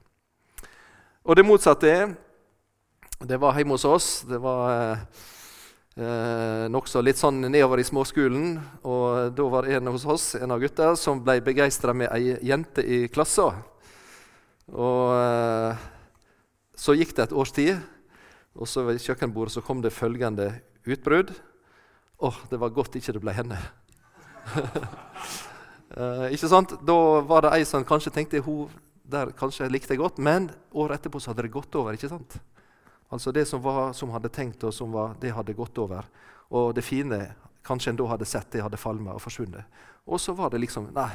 Og 1.27 1.37
det 1.37 1.45
motsatte 1.45 1.91
er 1.91 2.15
det 3.17 3.39
var 3.41 3.57
hjemme 3.57 3.73
hos 3.73 3.85
oss. 3.85 4.07
Det 4.29 4.37
var 4.37 4.97
eh, 5.97 6.65
nokså 6.69 7.01
litt 7.01 7.17
sånn 7.17 7.41
nedover 7.47 7.81
i 7.81 7.85
småskolen. 7.85 8.55
Og 8.85 9.33
da 9.37 9.47
var 9.49 9.69
en 9.73 9.89
hos 9.89 10.05
oss, 10.05 10.27
en 10.37 10.53
av 10.53 10.61
gutta, 10.61 10.91
som 10.97 11.23
ble 11.25 11.39
begeistra 11.45 11.95
med 11.97 12.11
ei 12.13 12.35
jente 12.45 12.85
i 12.85 13.07
klassa. 13.09 13.49
Og 14.69 15.13
eh, 15.17 15.85
så 16.77 16.93
gikk 16.97 17.15
det 17.17 17.27
et 17.27 17.33
års 17.33 17.53
tid, 17.55 17.77
og 18.57 18.69
så 18.69 18.85
ved 18.85 19.01
kjøkkenbordet 19.01 19.57
så 19.57 19.65
kom 19.65 19.81
det 19.81 19.95
følgende 19.95 20.51
utbrudd. 20.85 21.33
Å, 22.17 22.31
oh, 22.31 22.37
det 22.49 22.57
var 22.57 22.73
godt 22.73 22.95
ikke 22.97 23.13
det 23.13 23.21
ble 23.21 23.33
henne. 23.37 23.57
eh, 25.97 26.27
ikke 26.33 26.49
sant? 26.49 26.73
Da 26.81 26.97
var 27.29 27.45
det 27.45 27.53
ei 27.59 27.65
som 27.69 27.85
kanskje 27.85 28.13
tenkte 28.15 28.41
hun 28.41 28.71
der 29.07 29.31
kanskje 29.37 29.69
likte 29.71 29.93
jeg 29.93 30.01
godt, 30.01 30.17
men 30.19 30.49
året 30.75 30.99
etterpå 30.99 31.21
så 31.21 31.31
hadde 31.31 31.45
det 31.45 31.53
gått 31.53 31.75
over. 31.79 31.93
ikke 31.93 32.09
sant? 32.11 32.39
Altså 33.09 33.31
Det 33.31 33.45
som, 33.47 33.61
var, 33.63 33.93
som 33.93 34.11
hadde 34.11 34.29
tenkt, 34.33 34.63
og 34.67 34.73
som 34.73 34.91
var, 34.91 35.15
det 35.21 35.31
hadde 35.31 35.55
gått 35.55 35.77
over. 35.77 36.09
Og 36.49 36.73
det 36.75 36.83
fine 36.83 37.21
kanskje 37.67 37.93
en 37.93 37.99
da 37.99 38.09
hadde 38.11 38.27
sett, 38.27 38.49
det 38.51 38.63
hadde 38.65 38.79
falmet 38.79 39.15
og 39.15 39.23
forsvunnet. 39.23 39.63
Og 40.07 40.19
så 40.19 40.33
var 40.35 40.51
det 40.51 40.61
liksom 40.63 40.89
Nei, 40.95 41.11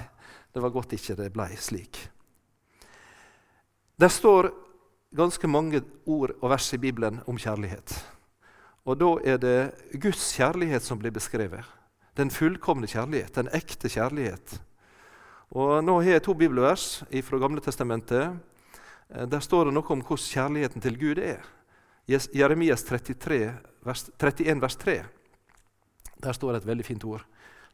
det 0.53 0.63
var 0.63 0.73
godt 0.73 0.93
ikke 0.97 1.17
det 1.19 1.33
ble 1.35 1.49
slik. 1.61 2.01
Der 4.01 4.09
står 4.09 4.51
ganske 5.13 5.49
mange 5.49 5.83
ord 6.07 6.33
og 6.41 6.51
vers 6.51 6.73
i 6.73 6.81
Bibelen 6.81 7.21
om 7.29 7.39
kjærlighet. 7.39 7.93
Og 8.85 8.99
da 8.99 9.11
er 9.25 9.39
det 9.39 9.59
Guds 10.03 10.33
kjærlighet 10.35 10.83
som 10.83 10.99
blir 10.99 11.15
beskrevet. 11.15 11.63
Den 12.19 12.31
fullkomne 12.31 12.89
kjærlighet, 12.91 13.35
den 13.35 13.51
ekte 13.55 13.89
kjærlighet. 13.89 14.59
Og 15.55 15.85
Nå 15.85 16.01
har 16.01 16.17
jeg 16.17 16.25
to 16.25 16.35
bibelvers 16.35 17.05
fra 17.25 17.39
Gamle 17.39 17.61
Testamentet. 17.61 18.39
Der 19.09 19.41
står 19.45 19.69
det 19.69 19.75
noe 19.77 19.87
om 19.93 20.03
hvordan 20.03 20.29
kjærligheten 20.33 20.83
til 20.83 20.99
Gud 20.99 21.21
er. 21.21 21.45
Jeremias 22.09 22.83
33, 22.89 23.53
vers, 23.85 24.07
31, 24.19 24.61
vers 24.61 24.77
3. 24.77 24.97
Der 26.23 26.33
står 26.33 26.53
det 26.53 26.63
et 26.63 26.71
veldig 26.73 26.85
fint 26.85 27.05
ord. 27.05 27.25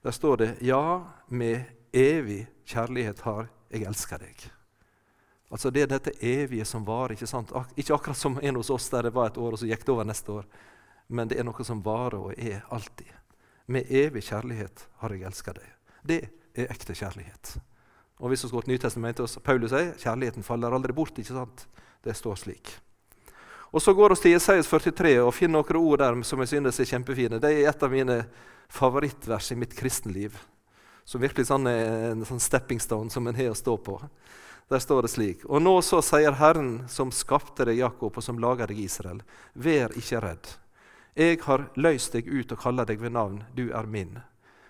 Der 0.02 0.10
står 0.10 0.36
det 0.36 0.56
'Ja, 0.60 1.00
med 1.28 1.64
evig 1.92 2.46
kjærlighet 2.66 3.20
har 3.20 3.48
jeg 3.70 3.82
elska 3.82 4.16
deg'. 4.16 4.50
Altså 5.50 5.70
Det 5.70 5.82
er 5.82 5.86
dette 5.86 6.12
evige 6.20 6.64
som 6.64 6.86
varer. 6.86 7.12
Ikke 7.12 7.26
sant? 7.26 7.52
Ikke 7.76 7.94
akkurat 7.94 8.16
som 8.16 8.38
en 8.42 8.56
hos 8.56 8.70
oss 8.70 8.88
der 8.88 9.02
det 9.02 9.14
var 9.14 9.26
et 9.26 9.38
år, 9.38 9.52
og 9.52 9.58
så 9.58 9.66
gikk 9.66 9.80
det 9.80 9.88
over 9.88 10.04
neste 10.04 10.32
år. 10.32 10.44
Men 11.08 11.28
det 11.28 11.38
er 11.40 11.46
noe 11.48 11.64
som 11.64 11.80
varer 11.84 12.18
og 12.18 12.34
er 12.36 12.64
alltid. 12.74 13.08
Med 13.68 13.88
evig 13.92 14.24
kjærlighet 14.28 14.86
har 15.02 15.12
jeg 15.12 15.24
elska 15.28 15.54
deg. 15.56 15.70
Det 16.04 16.20
er 16.56 16.70
ekte 16.72 16.96
kjærlighet. 16.96 17.56
Og 18.18 18.32
hvis 18.32 18.44
vi 18.44 18.50
går 18.50 18.66
til 18.66 18.74
Nytestamentet, 18.74 19.38
Paulus 19.44 19.72
sier 19.72 19.94
kjærligheten 20.00 20.46
faller 20.46 20.74
aldri 20.74 20.92
bort. 20.92 21.18
ikke 21.18 21.36
sant? 21.36 21.66
Det 22.02 22.16
står 22.16 22.36
slik. 22.36 22.72
Og 23.70 23.82
Så 23.82 23.94
går 23.94 24.08
vi 24.08 24.16
til 24.16 24.30
Jesajas 24.30 24.68
43 24.68 25.18
og 25.20 25.34
finner 25.34 25.60
noen 25.60 25.76
ord 25.76 25.98
der 25.98 26.22
som 26.22 26.40
jeg 26.40 26.48
synes 26.48 26.80
er 26.80 26.84
kjempefine. 26.88 27.40
Det 27.40 27.50
er 27.52 27.68
et 27.68 27.82
av 27.82 27.90
mine 27.90 28.24
favorittvers 28.68 29.52
i 29.52 29.56
mitt 29.56 29.76
kristenliv. 29.76 30.36
Som 31.04 31.20
virkelig 31.20 31.48
sånn 31.48 31.66
er 31.68 32.12
en 32.12 32.24
sånn 32.24 32.40
stepping 32.40 32.80
stone 32.80 33.10
som 33.10 33.26
en 33.26 33.36
har 33.36 33.52
å 33.52 33.56
stå 33.56 33.76
på. 33.76 34.00
Der 34.68 34.78
står 34.78 35.02
det 35.02 35.10
slik.: 35.10 35.44
Og 35.44 35.62
nå 35.62 35.80
så 35.80 36.02
sier 36.04 36.32
Herren 36.32 36.88
som 36.88 37.12
skapte 37.12 37.64
deg, 37.64 37.78
Jakob, 37.78 38.16
og 38.16 38.22
som 38.22 38.38
lager 38.38 38.66
deg, 38.66 38.78
Israel, 38.78 39.22
vær 39.54 39.92
ikke 39.96 40.20
redd. 40.20 40.48
Jeg 41.18 41.40
har 41.42 41.64
løst 41.74 42.12
deg 42.14 42.28
ut 42.30 42.52
og 42.54 42.60
kaller 42.62 42.86
deg 42.86 43.00
ved 43.02 43.10
navn, 43.10 43.40
du 43.50 43.72
er 43.74 43.88
min. 43.90 44.20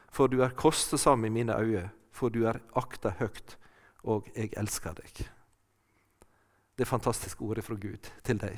For 0.09 0.33
du 0.33 0.41
er 0.41 0.55
kostesam 0.57 1.27
i 1.29 1.31
mine 1.33 1.53
øyne, 1.53 1.91
for 2.09 2.33
du 2.33 2.47
er 2.49 2.63
akta 2.73 3.13
høgt, 3.19 3.59
og 4.01 4.31
jeg 4.33 4.55
elsker 4.57 4.97
deg. 4.97 5.29
Det 6.73 6.87
er 6.87 6.89
fantastiske 6.89 7.45
ordet 7.45 7.67
fra 7.67 7.77
Gud 7.77 8.09
til 8.25 8.41
deg 8.41 8.57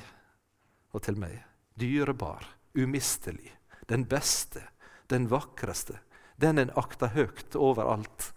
og 0.94 1.02
til 1.02 1.18
meg. 1.18 1.35
Dyrebar, 1.75 2.47
umistelig, 2.78 3.56
den 3.90 4.06
beste, 4.06 4.62
den 5.11 5.26
vakreste. 5.30 5.99
Den 6.40 6.62
en 6.62 6.70
akter 6.78 7.11
høgt 7.11 7.59
overalt, 7.59 8.30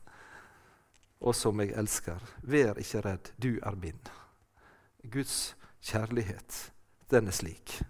og 1.22 1.38
som 1.38 1.62
jeg 1.62 1.78
elsker. 1.78 2.26
Vær 2.42 2.82
ikke 2.82 3.06
redd, 3.06 3.36
du 3.38 3.60
er 3.62 3.78
min. 3.78 4.02
Guds 5.06 5.54
kjærlighet, 5.86 6.72
den 7.14 7.30
er 7.30 7.38
slik. 7.38 7.84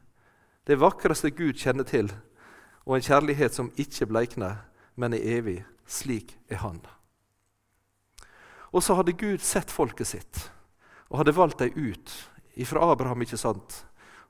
Det 0.64 0.80
vakreste 0.80 1.32
Gud 1.36 1.60
kjenner 1.60 1.84
til, 1.84 2.08
og 2.88 2.96
en 2.96 3.04
kjærlighet 3.04 3.56
som 3.56 3.72
ikke 3.80 4.08
bleikner, 4.08 4.64
men 4.96 5.14
er 5.14 5.40
evig. 5.40 5.64
Slik 5.88 6.38
er 6.48 6.62
Han. 6.64 6.80
Og 8.72 8.84
så 8.84 8.96
hadde 8.96 9.18
Gud 9.20 9.44
sett 9.44 9.72
folket 9.72 10.08
sitt 10.08 10.46
og 11.12 11.20
hadde 11.20 11.36
valgt 11.36 11.60
dem 11.60 11.76
ut 11.76 12.14
Ifra 12.56 12.88
Abraham, 12.92 13.22
ikke 13.26 13.38
sant? 13.38 13.84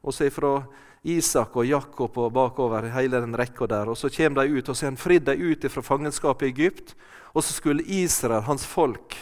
Og 0.04 0.16
så 0.16 0.28
ifra 0.28 0.64
Isak 1.04 1.56
og 1.60 1.68
Jakob 1.68 2.18
og 2.18 2.32
bakover 2.36 2.88
hele 2.92 3.20
den 3.24 3.36
rekka 3.36 3.68
der. 3.68 3.92
Og 3.92 3.98
så 4.00 4.10
kommer 4.12 4.44
de 4.44 4.58
ut, 4.58 4.70
og 4.70 4.76
så 4.76 4.86
har 4.86 4.92
han 4.92 5.00
fridd 5.00 5.26
dem 5.28 5.42
ut 5.44 5.68
fra 5.72 5.84
fangenskapet 5.84 6.48
i 6.48 6.52
Egypt. 6.52 6.96
Og 7.36 7.44
så 7.44 7.54
skulle 7.54 7.84
Israel, 7.84 8.46
hans 8.48 8.66
folk, 8.66 9.16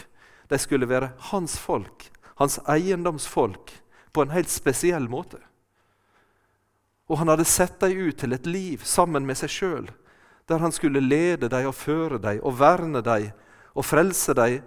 de 0.50 0.58
skulle 0.58 0.88
være 0.88 1.12
hans 1.32 1.58
folk, 1.58 2.06
hans 2.38 2.60
eiendomsfolk, 2.70 3.74
på 4.12 4.22
en 4.22 4.34
helt 4.34 4.50
spesiell 4.50 5.08
måte. 5.10 5.38
Og 7.10 7.18
han 7.18 7.32
hadde 7.32 7.48
sett 7.48 7.80
dem 7.80 7.98
ut 7.98 8.18
til 8.18 8.32
et 8.32 8.46
liv 8.46 8.84
sammen 8.86 9.26
med 9.26 9.38
seg 9.40 9.50
sjøl, 9.50 9.88
der 10.48 10.62
han 10.62 10.72
skulle 10.74 11.02
lede 11.02 11.48
dem 11.50 11.68
og 11.70 11.76
føre 11.76 12.20
dem 12.22 12.42
og 12.42 12.58
verne 12.58 13.02
dem 13.04 13.30
og 13.74 13.86
frelse 13.86 14.34
dem 14.36 14.62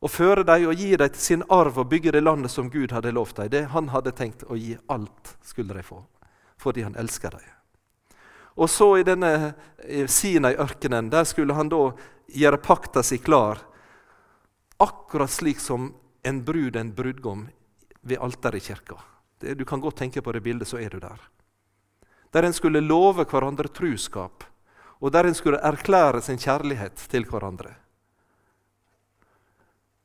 og 0.00 0.10
føre 0.10 0.44
dem 0.48 0.66
og 0.70 0.80
gi 0.80 0.94
dem 0.96 1.12
til 1.12 1.20
sin 1.20 1.42
arv 1.52 1.78
og 1.78 1.88
bygge 1.90 2.14
det 2.16 2.22
landet 2.24 2.52
som 2.52 2.70
Gud 2.72 2.92
hadde 2.92 3.12
lovt 3.12 3.36
dem. 3.36 3.50
Det 3.52 3.64
han 3.74 3.90
hadde 3.92 4.14
tenkt 4.16 4.46
å 4.48 4.56
gi 4.56 4.76
alt, 4.88 5.36
skulle 5.44 5.76
de 5.76 5.84
få, 5.84 6.00
fordi 6.60 6.86
han 6.86 6.96
elska 6.96 7.32
dem. 7.34 7.44
Og 8.60 8.70
så 8.70 8.88
i 8.98 9.04
denne 9.06 9.52
Sinai-ørkenen, 10.08 11.10
der 11.12 11.24
skulle 11.28 11.54
han 11.56 11.68
da 11.72 11.90
gjøre 12.32 12.62
pakta 12.64 13.02
si 13.04 13.20
klar, 13.20 13.60
akkurat 14.80 15.30
slik 15.30 15.60
som 15.60 15.92
en 16.24 16.42
brud, 16.44 16.76
en 16.76 16.94
brudgom, 16.96 17.48
ved 18.00 18.20
alteret 18.20 18.62
i 18.62 18.66
kirka. 18.70 18.96
Du 19.40 19.64
kan 19.64 19.80
godt 19.80 19.96
tenke 19.96 20.22
på 20.22 20.32
det 20.32 20.42
bildet, 20.44 20.68
så 20.68 20.78
er 20.78 20.88
du 20.92 20.98
der. 21.00 21.20
Der 22.32 22.46
en 22.46 22.52
skulle 22.52 22.80
love 22.80 23.24
hverandre 23.24 23.68
truskap, 23.68 24.44
og 25.00 25.12
der 25.12 25.26
en 25.26 25.34
skulle 25.34 25.58
erklære 25.64 26.20
sin 26.22 26.38
kjærlighet 26.38 27.06
til 27.08 27.24
hverandre. 27.24 27.72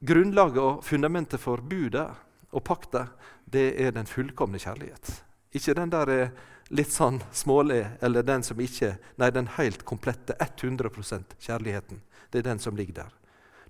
Grunnlaget 0.06 0.58
og 0.62 0.84
fundamentet 0.84 1.39
for 1.39 1.58
budet 1.58 2.08
og 2.51 2.63
pakta 2.63 3.08
det 3.46 3.74
er 3.82 3.92
den 3.92 4.06
fullkomne 4.06 4.60
kjærlighet. 4.60 5.24
Ikke 5.51 5.74
den 5.74 5.92
der 5.92 6.12
er 6.12 6.32
litt 6.70 6.92
sånn 6.92 7.20
smålig 7.34 7.84
eller 8.04 8.25
den 8.25 8.44
som 8.44 8.60
ikke 8.60 8.96
Nei, 9.18 9.30
den 9.32 9.48
helt 9.58 9.86
komplette 9.86 10.36
100% 10.39 11.38
kjærligheten. 11.39 12.01
Det 12.32 12.42
er 12.42 12.50
den 12.50 12.60
som 12.60 12.75
ligger 12.75 13.04
der. 13.04 13.13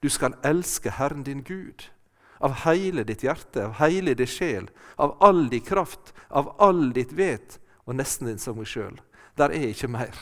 Du 0.01 0.09
skal 0.09 0.35
elske 0.43 0.91
Herren 0.91 1.23
din 1.23 1.43
Gud 1.43 1.89
av 2.39 2.55
hele 2.65 3.03
ditt 3.03 3.23
hjerte, 3.23 3.65
av 3.65 3.77
hele 3.79 4.13
din 4.13 4.27
sjel, 4.27 4.69
av 4.95 5.17
all 5.23 5.47
din 5.49 5.61
kraft, 5.61 6.13
av 6.27 6.55
all 6.59 6.91
ditt 6.93 7.13
vet, 7.13 7.59
og 7.85 7.95
nesten 7.95 8.27
din 8.27 8.41
som 8.41 8.59
deg 8.59 8.69
sjøl. 8.69 8.99
Der 9.37 9.53
er 9.53 9.71
ikke 9.71 9.91
mer. 9.91 10.15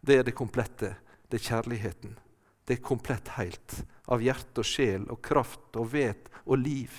Det 0.00 0.18
er 0.18 0.26
det 0.26 0.36
komplette. 0.36 0.94
Det 1.28 1.40
er 1.40 1.46
kjærligheten. 1.46 2.18
Det 2.64 2.78
er 2.78 2.84
komplett 2.84 3.32
helt 3.36 3.80
av 4.10 4.22
hjerte 4.22 4.62
og 4.62 4.66
sjel 4.66 5.06
og 5.10 5.20
kraft 5.22 5.78
og 5.78 5.92
vet 5.92 6.28
og 6.44 6.58
liv. 6.58 6.92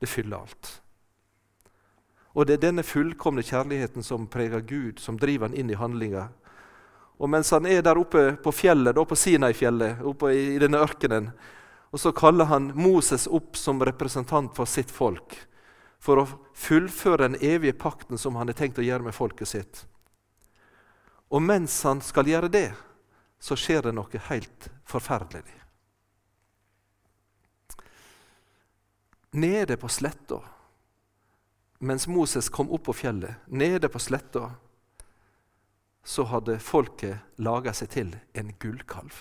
Det 0.00 0.08
fyller 0.08 0.42
alt. 0.42 0.72
Og 2.36 2.44
det 2.44 2.58
er 2.58 2.66
denne 2.66 2.84
fullkomne 2.84 3.44
kjærligheten 3.44 4.04
som 4.04 4.26
preger 4.28 4.60
Gud, 4.60 5.00
som 5.00 5.16
driver 5.16 5.48
han 5.48 5.56
inn 5.56 5.72
i 5.72 5.78
handlinga. 5.78 6.26
Og 7.16 7.30
mens 7.32 7.50
han 7.54 7.64
er 7.64 7.80
der 7.84 7.96
oppe 7.96 8.34
på 8.44 8.52
fjellet, 8.52 8.92
da 8.96 9.04
på 9.08 9.16
Sinai-fjellet, 9.16 10.02
oppe 10.04 10.34
i 10.36 10.58
denne 10.60 10.82
ørkenen, 10.84 11.30
og 11.90 12.00
så 12.00 12.12
kaller 12.12 12.50
han 12.50 12.72
Moses 12.74 13.26
opp 13.26 13.56
som 13.56 13.82
representant 13.84 14.54
for 14.56 14.68
sitt 14.68 14.90
folk, 14.90 15.36
for 15.98 16.22
å 16.22 16.26
fullføre 16.54 17.28
den 17.28 17.38
evige 17.40 17.76
pakten 17.78 18.18
som 18.18 18.36
han 18.36 18.50
har 18.50 18.58
tenkt 18.58 18.78
å 18.78 18.84
gjøre 18.84 19.08
med 19.08 19.16
folket 19.16 19.48
sitt. 19.48 19.84
Og 21.28 21.42
mens 21.42 21.78
han 21.86 22.02
skal 22.04 22.28
gjøre 22.30 22.50
det, 22.52 22.68
så 23.38 23.56
skjer 23.58 23.88
det 23.88 23.94
noe 23.96 24.20
helt 24.28 24.68
forferdelig. 24.86 25.56
Nede 29.36 29.76
på 29.76 29.88
sletta, 29.92 30.38
mens 31.78 32.06
Moses 32.08 32.48
kom 32.48 32.70
opp 32.72 32.86
på 32.88 32.94
fjellet, 32.96 33.42
nede 33.46 33.90
på 33.92 34.00
sletta, 34.00 34.54
så 36.06 36.24
hadde 36.30 36.60
folket 36.62 37.40
laga 37.42 37.74
seg 37.74 37.90
til 37.92 38.14
en 38.38 38.54
gullkalv. 38.62 39.12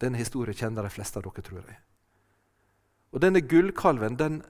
Denne 0.00 0.18
historien 0.18 0.56
kjenner 0.56 0.82
de 0.82 0.90
fleste 0.90 1.20
av 1.20 1.28
dere, 1.28 1.44
tror 1.44 1.60
jeg. 1.60 1.78
Og 3.12 3.20
Denne 3.20 3.42
gullkalven 3.44 4.16
den, 4.16 4.40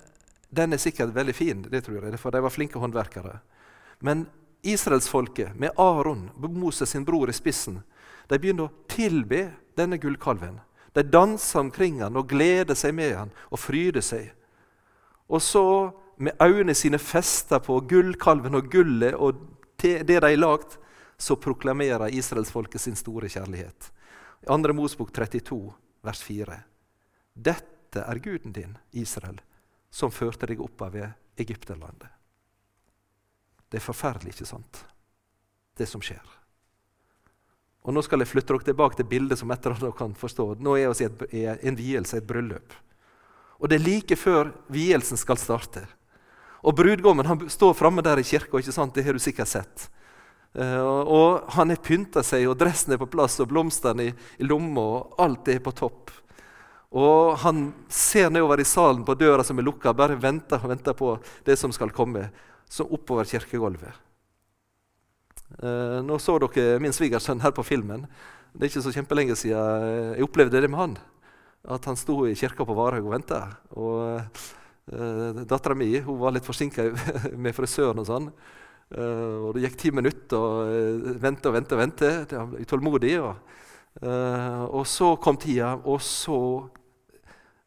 den 0.51 0.73
er 0.73 0.81
sikkert 0.81 1.15
veldig 1.15 1.35
fin, 1.35 1.65
det 1.67 1.85
tror 1.85 1.99
jeg, 1.99 2.19
for 2.21 2.35
de 2.35 2.43
var 2.43 2.55
flinke 2.55 2.79
håndverkere. 2.79 3.41
Men 4.01 4.27
israelsfolket, 4.63 5.57
med 5.59 5.75
Aron, 5.77 6.29
Moses 6.37 6.91
sin 6.91 7.05
bror, 7.05 7.31
i 7.31 7.35
spissen, 7.35 7.81
de 8.31 8.39
begynner 8.39 8.69
å 8.69 8.87
tilbe 8.91 9.49
denne 9.79 9.99
gullkalven. 9.99 10.61
De 10.93 11.03
danser 11.03 11.61
omkring 11.61 12.03
han 12.03 12.19
og 12.21 12.29
gleder 12.31 12.77
seg 12.79 12.95
med 12.95 13.17
han 13.17 13.33
og 13.51 13.59
fryder 13.59 14.05
seg. 14.05 14.31
Og 15.33 15.43
så, 15.43 15.65
med 16.23 16.39
øynene 16.43 16.75
sine 16.77 17.01
festa 17.03 17.59
på 17.65 17.81
gullkalven 17.89 18.59
og 18.59 18.69
gullet 18.71 19.17
og 19.17 19.41
det 19.83 20.05
de 20.07 20.15
har 20.15 20.37
lagd, 20.39 20.77
så 21.19 21.35
proklamerer 21.39 22.13
israelsfolket 22.15 22.81
sin 22.81 22.99
store 22.99 23.31
kjærlighet. 23.31 23.91
I 24.43 24.47
2. 24.47 24.75
Mosbok 24.75 25.11
32, 25.15 25.59
vers 26.03 26.23
4. 26.23 26.59
Dette 27.35 27.72
er 28.01 28.23
guden 28.25 28.55
din, 28.57 28.79
Israel, 28.91 29.41
som 29.91 30.15
førte 30.15 30.49
deg 30.49 30.61
opp 30.65 30.81
av 30.83 30.97
Egypterlandet. 31.37 32.09
Det 33.69 33.81
er 33.81 33.85
forferdelig, 33.85 34.35
ikke 34.35 34.49
sant, 34.49 34.85
det 35.77 35.89
som 35.89 36.01
skjer. 36.05 36.25
Og 37.83 37.95
Nå 37.95 38.03
skal 38.05 38.23
jeg 38.23 38.31
flytte 38.31 38.53
dere 38.55 38.69
tilbake 38.69 38.99
til 38.99 39.09
bildet 39.11 39.41
som 39.41 39.51
at 39.51 39.65
dere 39.65 39.91
kan 39.97 40.13
forstå. 40.15 40.53
Nå 40.63 40.77
er 40.79 40.93
vi 40.95 41.41
i 41.41 41.47
en 41.51 41.79
vielse, 41.79 42.21
et 42.21 42.27
bryllup. 42.27 42.77
Og 43.59 43.71
det 43.71 43.79
er 43.79 43.87
like 43.87 44.19
før 44.19 44.53
vielsen 44.71 45.19
skal 45.19 45.39
starte. 45.39 45.83
Og 46.63 46.77
brudgommen 46.79 47.27
han 47.27 47.49
står 47.51 47.75
framme 47.75 48.05
der 48.07 48.21
i 48.23 48.27
kirka, 48.27 48.59
ikke 48.59 48.75
sant? 48.75 48.95
det 48.95 49.05
har 49.07 49.19
du 49.19 49.23
sikkert 49.23 49.51
sett. 49.51 49.89
Uh, 50.53 51.03
og 51.09 51.53
han 51.57 51.73
har 51.73 51.81
pynta 51.83 52.23
seg, 52.23 52.45
og 52.47 52.59
dressen 52.61 52.95
er 52.95 53.01
på 53.01 53.09
plass, 53.11 53.39
og 53.41 53.49
blomstene 53.51 54.11
i, 54.11 54.13
i 54.39 54.47
lomma, 54.47 54.83
og 54.83 55.23
alt 55.23 55.49
er 55.49 55.63
på 55.65 55.73
topp. 55.75 56.13
Og 56.93 57.37
han 57.41 57.71
ser 57.89 58.31
nedover 58.33 58.61
i 58.61 58.69
salen 58.69 59.05
på 59.07 59.17
døra 59.17 59.45
som 59.47 59.59
er 59.59 59.67
lukka, 59.67 59.95
bare 59.97 60.19
venter 60.21 60.61
og 60.61 60.73
venter 60.75 60.97
på 60.97 61.15
det 61.47 61.57
som 61.61 61.73
skal 61.73 61.93
komme, 61.95 62.27
så 62.69 62.85
oppover 62.85 63.29
kirkegulvet. 63.29 63.97
Uh, 65.63 66.01
nå 66.05 66.17
så 66.21 66.39
dere 66.41 66.81
min 66.81 66.95
svigersønn 66.97 67.43
her 67.45 67.53
på 67.53 67.65
filmen. 67.65 68.07
Det 68.53 68.67
er 68.67 68.71
ikke 68.71 68.85
så 68.85 68.93
kjempelenge 68.93 69.37
siden 69.37 70.13
jeg 70.17 70.25
opplevde 70.25 70.61
det 70.61 70.71
med 70.73 70.81
han 70.81 71.01
at 71.63 71.85
han 71.87 71.97
sto 71.99 72.25
i 72.27 72.35
kirka 72.35 72.67
på 72.67 72.75
Varhaug 72.75 73.07
og 73.07 73.15
venta. 73.15 73.41
Og 73.79 74.19
uh, 74.93 75.43
Dattera 75.47 75.77
mi 75.79 75.95
var 76.03 76.35
litt 76.35 76.47
forsinka 76.47 76.89
med 77.45 77.55
frisøren 77.57 78.03
og 78.03 78.09
sånn. 78.09 78.29
Uh, 78.93 79.49
og 79.49 79.55
Det 79.57 79.67
gikk 79.67 79.79
ti 79.81 79.93
minutter, 79.95 80.37
og 80.37 80.73
uh, 80.73 81.13
vente 81.23 81.49
og 81.49 81.57
vente 81.57 81.77
og 81.77 81.83
vente. 81.85 82.13
Det 82.29 82.39
var 82.39 82.67
utålmodig. 82.67 83.15
Og, 83.23 83.59
uh, 84.03 84.65
og 84.67 84.87
så 84.91 85.15
kom 85.23 85.39
tida, 85.41 85.77
og 85.87 86.03
så 86.03 86.39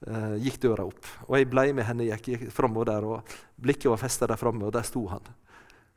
uh, 0.07 0.35
gikk 0.41 0.59
døra 0.63 0.85
opp. 0.87 1.09
Og 1.27 1.37
jeg 1.39 1.49
blei 1.51 1.71
med 1.73 1.87
henne, 1.87 2.07
gikk, 2.09 2.29
gikk 2.33 2.53
framover 2.53 2.91
der, 2.91 3.07
og 3.07 3.35
blikket 3.61 3.91
var 3.91 4.01
festa 4.01 4.29
der 4.29 4.39
framme, 4.39 4.65
og 4.67 4.73
der 4.75 4.85
sto 4.87 5.05
han. 5.11 5.25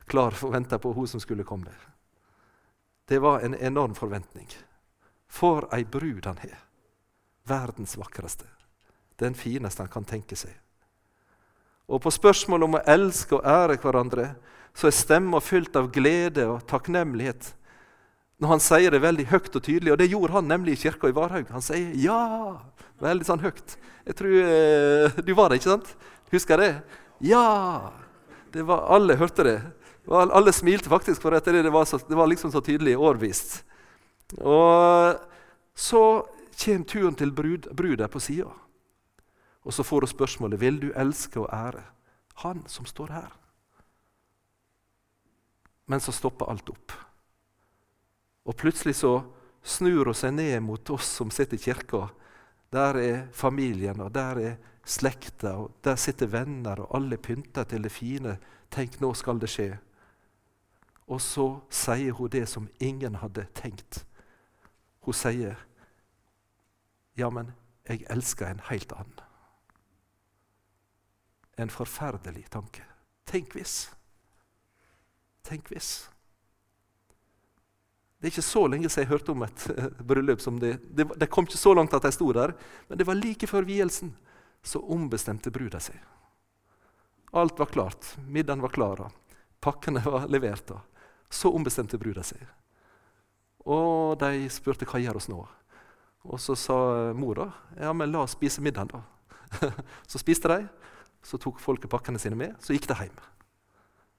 Klar 0.08 0.36
for 0.36 0.50
å 0.50 0.56
vente 0.56 0.78
på 0.80 0.92
hun 0.96 1.08
som 1.10 1.20
skulle 1.20 1.46
komme. 1.46 1.74
Det 3.08 3.20
var 3.24 3.40
en 3.40 3.54
enorm 3.54 3.94
forventning. 3.96 4.48
For 5.28 5.68
ei 5.76 5.84
brud 5.84 6.26
han 6.28 6.40
har 6.42 6.56
verdens 7.48 7.96
vakreste. 7.96 8.44
Den 9.16 9.34
fineste 9.34 9.82
han 9.82 9.92
kan 9.92 10.04
tenke 10.04 10.36
seg. 10.36 10.52
Og 11.88 12.02
på 12.04 12.12
spørsmålet 12.12 12.68
om 12.68 12.76
å 12.76 12.84
elske 12.84 13.38
og 13.38 13.46
ære 13.48 13.78
hverandre 13.80 14.26
så 14.76 14.90
er 14.90 14.96
stemma 14.96 15.40
fylt 15.40 15.76
av 15.80 15.88
glede 15.92 16.44
og 16.46 16.66
takknemlighet 16.68 17.54
når 18.38 18.52
han 18.52 18.62
sier 18.62 18.94
det 18.94 19.00
veldig 19.02 19.24
høyt 19.32 19.56
og 19.56 19.64
tydelig. 19.64 19.92
Og 19.92 19.98
det 19.98 20.10
gjorde 20.12 20.36
han 20.36 20.46
nemlig 20.46 20.76
i 20.76 20.82
kirka 20.84 21.08
i 21.10 21.16
Varhaug. 21.16 21.48
Han 21.50 21.64
sier 21.64 21.90
'ja' 21.96 22.60
veldig 23.02 23.26
sånn 23.26 23.42
høyt. 23.42 23.76
Jeg 24.08 24.18
tror 24.18 24.36
eh, 24.42 25.18
Du 25.24 25.34
var 25.36 25.50
der, 25.50 25.60
ikke 25.60 25.72
sant? 25.72 25.90
Husker 26.32 26.60
det? 26.60 26.72
Ja! 27.24 27.92
Det 28.52 28.64
var, 28.64 28.86
alle 28.94 29.18
hørte 29.20 29.44
det. 29.44 29.58
Alle 30.08 30.52
smilte 30.56 30.88
faktisk, 30.88 31.20
for 31.20 31.36
det, 31.36 31.52
det, 31.52 31.72
var, 31.72 31.84
så, 31.84 32.00
det 32.08 32.16
var 32.16 32.30
liksom 32.30 32.52
så 32.52 32.62
tydelig 32.64 32.96
årvist. 32.96 33.58
Og 34.40 35.20
så 35.76 36.02
kommer 36.64 36.88
turen 36.88 37.14
til 37.14 37.32
brud, 37.32 37.68
bruda 37.76 38.08
på 38.08 38.20
sida. 38.20 38.48
Og 39.68 39.74
så 39.74 39.84
får 39.84 40.06
hun 40.06 40.14
spørsmålet 40.14 40.60
vil 40.60 40.80
du 40.80 40.88
elske 40.96 41.40
og 41.40 41.50
ære 41.52 41.84
han 42.42 42.62
som 42.70 42.86
står 42.86 43.12
her. 43.12 43.32
Men 45.86 46.00
så 46.00 46.12
stopper 46.12 46.50
alt 46.50 46.70
opp. 46.70 46.92
Og 48.48 48.56
plutselig 48.56 48.94
så 48.96 49.18
snur 49.64 50.08
hun 50.08 50.16
seg 50.16 50.36
ned 50.36 50.60
mot 50.64 50.90
oss 50.94 51.08
som 51.18 51.32
sitter 51.34 51.58
i 51.58 51.62
kirka. 51.62 52.06
Der 52.72 52.98
er 53.00 53.26
familien, 53.32 54.00
og 54.00 54.14
der 54.14 54.40
er 54.40 54.56
slekta, 54.84 55.48
og 55.48 55.70
der 55.84 55.96
sitter 55.96 56.26
venner, 56.26 56.80
og 56.80 56.96
alle 56.96 57.16
pynter 57.16 57.64
til 57.64 57.82
det 57.82 57.92
fine. 57.92 58.38
Tenk, 58.70 59.00
nå 59.00 59.14
skal 59.14 59.40
det 59.40 59.48
skje. 59.52 59.78
Og 61.08 61.20
så 61.20 61.46
sier 61.70 62.12
hun 62.12 62.28
det 62.28 62.44
som 62.48 62.68
ingen 62.80 63.14
hadde 63.22 63.46
tenkt. 63.54 64.04
Hun 65.00 65.16
sier 65.16 65.56
ja, 67.18 67.30
men 67.30 67.52
jeg 67.88 68.04
elsker 68.10 68.46
en 68.46 68.60
helt 68.68 68.92
annen. 68.92 69.24
En 71.58 71.70
forferdelig 71.70 72.44
tanke. 72.50 72.84
Tenk 73.26 73.56
hvis. 73.56 73.88
Tenk 75.42 75.72
hvis. 75.72 76.10
Det 78.18 78.26
er 78.26 78.32
ikke 78.32 78.42
så 78.42 78.64
lenge 78.66 78.88
siden 78.90 79.04
jeg 79.04 79.12
hørte 79.12 79.32
om 79.32 79.44
et 79.46 79.64
uh, 79.70 79.88
bryllup 80.02 80.40
som 80.42 80.58
det, 80.58 80.72
det, 80.90 81.06
det 81.20 81.28
kom 81.30 81.46
ikke 81.46 81.60
så 81.60 81.74
langt 81.78 81.94
at 81.94 82.02
de 82.02 82.10
sto 82.14 82.32
der, 82.34 82.54
men 82.88 82.98
det 82.98 83.06
var 83.06 83.18
like 83.18 83.46
før 83.46 83.66
vielsen. 83.68 84.10
Så 84.66 84.82
ombestemte 84.82 85.52
bruda 85.54 85.78
seg. 85.80 86.00
Alt 87.30 87.60
var 87.62 87.70
klart. 87.70 88.16
Middagen 88.26 88.64
var 88.64 88.74
klar. 88.74 89.04
Pakkene 89.62 90.02
var 90.02 90.26
levert. 90.26 90.72
Så 91.30 91.52
ombestemte 91.54 91.98
bruda 92.00 92.24
seg. 92.26 92.42
Og 93.68 94.18
de 94.18 94.48
spurte 94.50 94.88
hva 94.88 94.98
gjør 95.02 95.20
oss 95.20 95.30
nå. 95.30 95.38
Og 96.28 96.40
så 96.42 96.56
sa 96.58 96.78
mora 97.14 97.46
ja, 97.78 97.92
men 97.94 98.10
la 98.10 98.24
oss 98.24 98.34
spise 98.34 98.64
middagen. 98.64 98.90
da. 98.90 99.70
så 100.10 100.18
spiste 100.18 100.50
de. 100.50 100.64
Så 101.22 101.38
tok 101.38 101.60
folket 101.62 101.90
pakkene 101.92 102.18
sine 102.18 102.38
med. 102.38 102.56
Så 102.64 102.74
gikk 102.74 102.88
de 102.90 102.98
hjem. 103.04 103.20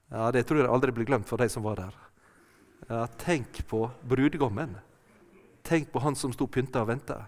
Ja, 0.09 0.31
Det 0.31 0.45
tror 0.47 0.63
jeg 0.63 0.71
aldri 0.71 0.93
blir 0.95 1.09
glemt 1.09 1.27
for 1.29 1.37
de 1.41 1.49
som 1.49 1.65
var 1.65 1.81
der. 1.81 1.95
Ja, 2.87 3.07
tenk 3.07 3.67
på 3.67 3.91
brudgommen. 4.01 4.77
Tenk 5.63 5.91
på 5.91 5.99
han 5.99 6.15
som 6.15 6.33
sto 6.33 6.47
pynta 6.47 6.81
og 6.81 6.87
venta. 6.87 7.19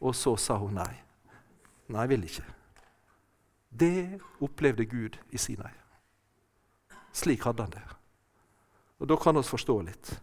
Og 0.00 0.14
så 0.14 0.36
sa 0.36 0.58
hun 0.58 0.74
nei. 0.76 0.92
Nei, 1.92 2.06
vil 2.10 2.24
ikke. 2.24 2.44
Det 3.70 4.20
opplevde 4.40 4.84
Gud 4.84 5.16
i 5.30 5.38
Sinai. 5.38 5.72
Slik 7.12 7.44
hadde 7.44 7.62
han 7.62 7.72
det. 7.72 7.84
Og 8.98 9.08
Da 9.08 9.16
kan 9.16 9.36
vi 9.36 9.42
forstå 9.42 9.80
litt. 9.80 10.20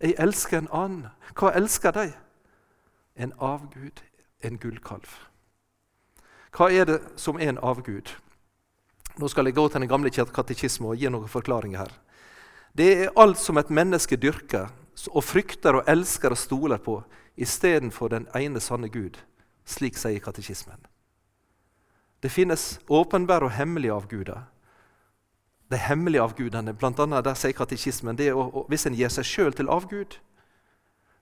Jeg 0.00 0.14
elsker 0.18 0.58
en 0.58 0.68
annen. 0.72 1.08
Hva 1.34 1.52
elsker 1.54 1.92
de? 1.92 2.12
En 3.16 3.32
avgud, 3.38 4.00
en 4.42 4.58
gullkalv. 4.58 5.08
Hva 6.56 6.70
er 6.72 6.84
det 6.84 7.00
som 7.16 7.36
er 7.36 7.48
en 7.52 7.58
avgud? 7.58 8.08
Nå 9.18 9.28
skal 9.28 9.46
jeg 9.46 9.54
gå 9.54 9.68
til 9.68 9.80
den 9.80 9.88
gamle 9.88 10.10
katekisme 10.10 10.88
og 10.88 10.96
gi 10.96 11.10
noen 11.10 11.28
forklaringer 11.28 11.78
her. 11.78 11.92
Det 12.72 12.90
er 12.94 13.16
alt 13.18 13.38
som 13.38 13.58
et 13.58 13.70
menneske 13.70 14.16
dyrker 14.16 14.70
og 15.10 15.24
frykter 15.24 15.80
og 15.80 15.88
elsker 15.90 16.34
og 16.34 16.38
stoler 16.38 16.78
på, 16.82 17.00
istedenfor 17.40 18.12
den 18.12 18.26
ene 18.36 18.60
sanne 18.60 18.90
Gud. 18.92 19.16
Slik 19.64 19.98
sier 19.98 20.20
katekismen. 20.20 20.78
Det 22.20 22.28
finnes 22.28 22.78
åpenbare 22.88 23.48
og 23.48 23.54
hemmelige 23.56 23.94
avguder. 23.94 24.42
De 25.70 25.78
hemmelige 25.78 26.22
avgudene, 26.22 26.74
annet 26.74 27.24
der 27.24 27.38
sier 27.38 27.56
katekismen, 27.56 28.16
det 28.16 28.28
er 28.28 28.66
hvis 28.68 28.86
en 28.86 28.98
gir 28.98 29.12
seg 29.12 29.24
sjøl 29.24 29.54
til 29.56 29.70
avgud. 29.70 30.18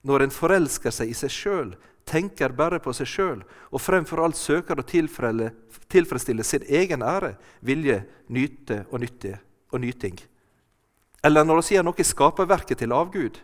Når 0.03 0.25
en 0.25 0.33
forelsker 0.33 0.91
seg 0.95 1.11
i 1.11 1.15
seg 1.15 1.31
sjøl, 1.31 1.71
tenker 2.09 2.55
bare 2.57 2.79
på 2.81 2.91
seg 2.95 3.07
sjøl 3.07 3.43
og 3.69 3.81
fremfor 3.83 4.23
alt 4.23 4.39
søker 4.39 4.79
å 4.79 4.87
tilfredsstille 4.87 6.43
sin 6.43 6.65
egen 6.65 7.03
ære, 7.05 7.35
vilje, 7.61 8.01
nyte 8.27 8.83
og, 8.89 8.99
nytte, 9.03 9.37
og 9.71 9.83
nyting. 9.83 10.17
Eller 11.23 11.45
når 11.45 11.61
vi 11.61 11.75
gjør 11.75 11.87
noe 11.89 11.99
i 11.99 12.07
skaperverket 12.07 12.79
til 12.79 12.95
avgud. 12.95 13.39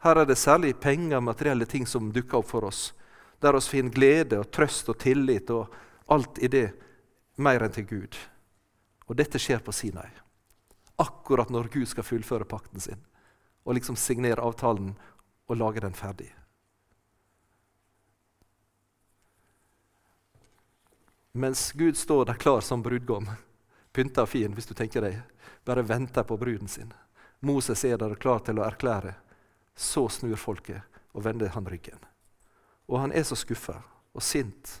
Her 0.00 0.22
er 0.22 0.28
det 0.28 0.38
særlig 0.40 0.78
penger 0.80 1.20
materielle 1.20 1.66
ting 1.68 1.86
som 1.86 2.12
dukker 2.12 2.40
opp 2.40 2.48
for 2.48 2.64
oss. 2.64 2.92
Der 3.40 3.52
vi 3.56 3.60
finner 3.60 3.92
glede 3.92 4.40
og 4.40 4.50
trøst 4.52 4.88
og 4.88 4.98
tillit 4.98 5.50
og 5.50 5.68
alt 6.08 6.40
i 6.40 6.48
det 6.48 6.70
mer 7.36 7.64
enn 7.64 7.76
til 7.76 7.86
Gud. 7.88 8.16
Og 9.08 9.16
dette 9.16 9.40
skjer 9.40 9.60
på 9.64 9.72
Sinai. 9.72 10.08
Akkurat 11.00 11.50
når 11.50 11.68
Gud 11.72 11.88
skal 11.88 12.04
fullføre 12.04 12.48
pakten 12.48 12.80
sin 12.80 13.00
og 13.64 13.76
liksom 13.76 13.96
signere 13.96 14.40
avtalen 14.40 14.94
og 15.46 15.56
lage 15.56 15.82
den 15.84 15.94
ferdig. 15.94 16.30
Mens 21.32 21.72
Gud 21.72 21.94
står 21.94 22.24
der 22.24 22.40
klar 22.40 22.60
som 22.60 22.82
brudgom, 22.82 23.28
pynta 23.92 24.24
og 24.24 24.32
fin, 24.32 24.54
hvis 24.54 24.66
du 24.66 24.74
tenker 24.74 25.04
deg, 25.04 25.20
bare 25.64 25.84
venter 25.86 26.26
på 26.26 26.38
bruden 26.40 26.68
sin. 26.68 26.90
Moses 27.40 27.84
er 27.84 27.96
der 27.98 28.14
klar 28.20 28.42
til 28.44 28.60
å 28.60 28.66
erklære. 28.66 29.14
Så 29.76 30.08
snur 30.12 30.36
folket 30.36 30.84
og 31.16 31.24
vender 31.24 31.52
han 31.54 31.68
ryggen. 31.68 31.98
Og 32.90 33.00
han 33.00 33.12
er 33.12 33.24
så 33.24 33.38
skuffa 33.38 33.80
og 34.12 34.22
sint. 34.22 34.80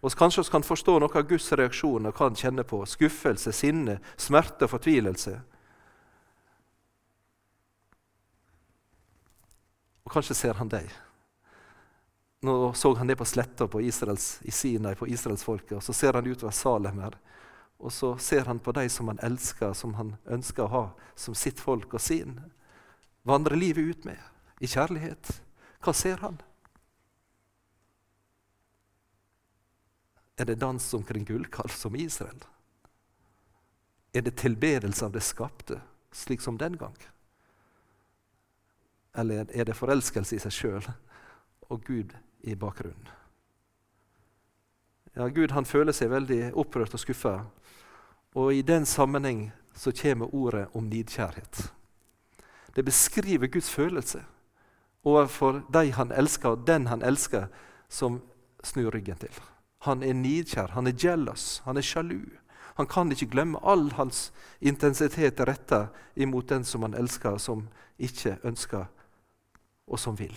Og 0.00 0.12
Kanskje 0.14 0.44
vi 0.44 0.50
kan 0.50 0.62
forstå 0.66 0.98
noe 1.02 1.18
av 1.18 1.26
Guds 1.28 1.48
reaksjoner, 1.52 2.12
hva 2.12 2.28
han 2.28 2.38
kjenner 2.38 2.66
på. 2.68 2.82
Skuffelse, 2.86 3.52
sinne, 3.52 3.98
smerte 4.16 4.66
og 4.66 4.74
fortvilelse. 4.76 5.34
Og 10.06 10.12
kanskje 10.14 10.36
ser 10.38 10.60
han 10.60 10.70
deg. 10.70 10.92
Nå 12.46 12.72
så 12.78 12.92
han 12.94 13.10
det 13.10 13.16
på 13.18 13.26
sletta 13.26 13.66
på 13.66 13.80
Israels, 13.82 14.38
i 14.46 14.52
Sinai, 14.54 14.94
på 14.94 15.08
israelsfolket, 15.10 15.78
og 15.80 15.82
så 15.82 15.94
ser 15.96 16.14
han 16.14 16.26
utover 16.26 16.54
Salem 16.54 17.00
her. 17.02 17.16
Og 17.78 17.92
så 17.92 18.16
ser 18.18 18.44
han 18.44 18.58
på 18.58 18.72
de 18.72 18.88
som 18.88 19.08
han 19.08 19.20
elsker, 19.22 19.72
som 19.72 19.94
han 19.94 20.14
ønsker 20.24 20.64
å 20.64 20.72
ha 20.72 20.84
som 21.14 21.34
sitt 21.36 21.60
folk 21.60 21.94
og 21.94 22.00
sin. 22.00 22.38
Vandrer 23.26 23.56
livet 23.56 23.84
ut 23.84 24.04
med 24.08 24.20
i 24.60 24.68
kjærlighet. 24.70 25.30
Hva 25.84 25.92
ser 25.94 26.22
han? 26.24 26.38
Er 30.36 30.48
det 30.48 30.60
dans 30.60 30.94
omkring 30.94 31.24
gullkalv 31.24 31.72
som 31.72 31.96
Israel? 31.96 32.40
Er 34.12 34.24
det 34.24 34.36
tilbedelse 34.40 35.04
av 35.04 35.12
det 35.12 35.24
skapte, 35.24 35.80
slik 36.12 36.40
som 36.40 36.58
den 36.58 36.76
gang? 36.76 36.96
Eller 39.16 39.48
er 39.52 39.64
det 39.64 39.76
forelskelse 39.76 40.36
i 40.36 40.40
seg 40.40 40.52
sjøl 40.52 40.88
og 41.68 41.84
Gud 41.84 42.12
i 42.40 42.54
bakgrunnen? 42.56 43.08
Ja, 45.16 45.28
Gud 45.32 45.54
han 45.56 45.64
føler 45.64 45.96
seg 45.96 46.12
veldig 46.12 46.50
opprørt 46.60 46.92
og 46.92 47.00
skuffa 47.00 47.38
og 48.36 48.52
i 48.52 48.62
den 48.62 48.84
sammenheng 48.86 49.48
så 49.76 49.92
kommer 49.96 50.34
ordet 50.34 50.66
om 50.76 50.88
nidkjærhet. 50.92 51.70
Det 52.76 52.84
beskriver 52.84 53.48
Guds 53.48 53.70
følelse 53.70 54.20
overfor 55.04 55.62
de 55.72 55.92
han 55.92 56.12
elsker, 56.12 56.48
og 56.48 56.66
den 56.66 56.86
han 56.86 57.02
elsker, 57.02 57.46
som 57.88 58.20
snur 58.64 58.90
ryggen 58.90 59.16
til. 59.16 59.32
Han 59.86 60.02
er 60.02 60.12
nidkjær, 60.18 60.74
han 60.74 60.86
er 60.86 60.96
jealous, 61.04 61.62
han 61.64 61.76
er 61.76 61.86
sjalu. 61.86 62.20
Han 62.76 62.86
kan 62.86 63.12
ikke 63.12 63.30
glemme 63.32 63.60
all 63.62 63.88
hans 63.96 64.32
intensitet 64.60 65.40
retta 65.40 65.86
imot 66.16 66.48
den 66.48 66.64
som 66.64 66.82
han 66.82 66.94
elsker, 66.94 67.38
som 67.38 67.68
ikke 67.96 68.36
ønsker, 68.44 68.84
og 69.86 69.98
som 69.98 70.18
vil. 70.18 70.34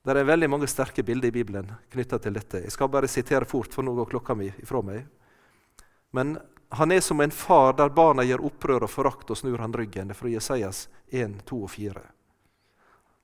Det 0.00 0.16
er 0.16 0.24
veldig 0.24 0.48
mange 0.50 0.66
sterke 0.66 1.04
bilder 1.04 1.28
i 1.28 1.36
Bibelen 1.36 1.70
knytta 1.92 2.18
til 2.18 2.34
dette. 2.34 2.64
Jeg 2.64 2.72
skal 2.72 2.88
bare 2.88 3.08
sitere 3.08 3.44
fort, 3.44 3.74
for 3.74 3.84
nå 3.84 3.94
går 3.94 4.10
klokka 4.16 4.34
mi 4.34 4.48
ifra 4.62 4.80
meg. 4.82 5.04
Men 6.10 6.38
han 6.68 6.92
er 6.92 7.00
som 7.00 7.20
en 7.20 7.30
far 7.30 7.72
der 7.72 7.88
barna 7.88 8.22
gjør 8.22 8.44
opprør 8.46 8.86
og 8.86 8.90
forakt 8.90 9.30
og 9.30 9.38
snur 9.38 9.58
han 9.58 9.74
ryggen. 9.74 10.08
Det 10.08 10.14
er 10.14 10.18
fra 10.18 10.30
Jesajas 10.30 10.88
1, 11.08 11.42
2 11.46 11.62
og 11.62 11.70
4. 11.70 12.02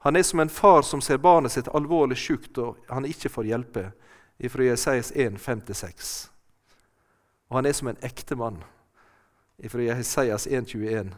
Han 0.07 0.16
er 0.16 0.22
som 0.22 0.40
en 0.40 0.49
far 0.49 0.83
som 0.83 1.01
ser 1.01 1.18
barnet 1.18 1.53
sitt 1.53 1.68
alvorlig 1.75 2.18
sjukt 2.18 2.59
og 2.59 2.83
han 2.88 3.07
ikke 3.07 3.31
får 3.31 3.51
hjelpe. 3.51 3.85
Fra 4.51 4.66
Jesajas 4.66 5.12
1, 5.14 5.38
5-6. 5.40 6.11
Og 7.49 7.57
han 7.57 7.66
er 7.66 7.72
som 7.72 7.88
en 7.88 8.03
ektemann 8.05 8.59
fra 9.70 9.83
Jesajas 9.83 10.46
1, 10.46 10.68
21, 10.75 11.14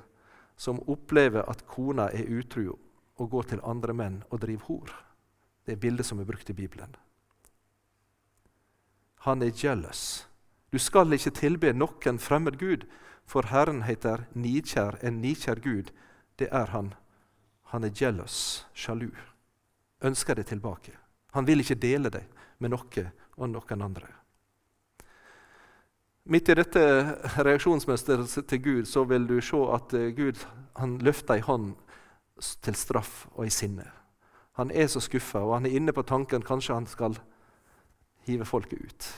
som 0.57 0.81
opplever 0.87 1.49
at 1.51 1.65
kona 1.67 2.11
er 2.15 2.31
utro 2.31 2.77
og 3.19 3.31
går 3.31 3.51
til 3.51 3.65
andre 3.65 3.97
menn 3.97 4.23
og 4.31 4.41
driver 4.45 4.69
hor. 4.69 4.95
Det 5.67 5.75
er 5.75 5.83
bildet 5.83 6.07
som 6.07 6.21
er 6.21 6.29
brukt 6.29 6.51
i 6.51 6.57
Bibelen. 6.57 6.95
Han 9.27 9.43
er 9.43 9.53
jealous. 9.65 10.28
Du 10.73 10.79
skal 10.79 11.13
ikke 11.13 11.33
tilbe 11.33 11.73
noen 11.73 12.19
fremmed 12.21 12.59
gud, 12.61 12.85
for 13.29 13.49
Herren 13.49 13.83
heter 13.85 14.27
nidkjær, 14.37 14.99
en 15.05 15.21
nidkjær 15.21 15.61
Gud. 15.65 15.91
Det 16.39 16.49
er 16.53 16.71
han. 16.73 16.95
Han 17.73 17.85
er 17.85 17.93
jealous, 17.93 18.67
sjalu. 18.73 19.11
Ønsker 20.05 20.35
det 20.35 20.47
tilbake. 20.47 20.95
Han 21.33 21.47
vil 21.47 21.61
ikke 21.61 21.77
dele 21.77 22.11
det 22.11 22.25
med 22.59 22.73
noe 22.73 23.05
og 23.37 23.51
noen 23.53 23.85
andre. 23.85 24.09
Midt 26.29 26.49
i 26.53 26.57
dette 26.59 26.81
reaksjonsmønsteret 27.41 28.49
til 28.49 28.63
Gud 28.65 28.89
så 28.89 29.05
vil 29.09 29.25
du 29.29 29.39
se 29.41 29.61
at 29.73 29.95
eh, 29.97 30.11
Gud 30.17 30.41
han 30.77 30.99
løfter 31.01 31.39
ei 31.39 31.45
hånd 31.45 31.73
til 32.65 32.77
straff 32.77 33.27
og 33.35 33.47
i 33.47 33.53
sinne. 33.53 33.87
Han 34.61 34.71
er 34.71 34.91
så 34.93 35.01
skuffa, 35.01 35.41
og 35.41 35.55
han 35.57 35.67
er 35.67 35.77
inne 35.79 35.95
på 35.95 36.05
tanken 36.05 36.45
kanskje 36.45 36.77
han 36.77 36.87
skal 36.91 37.17
hive 38.27 38.45
folket 38.45 38.85
ut. 38.85 39.09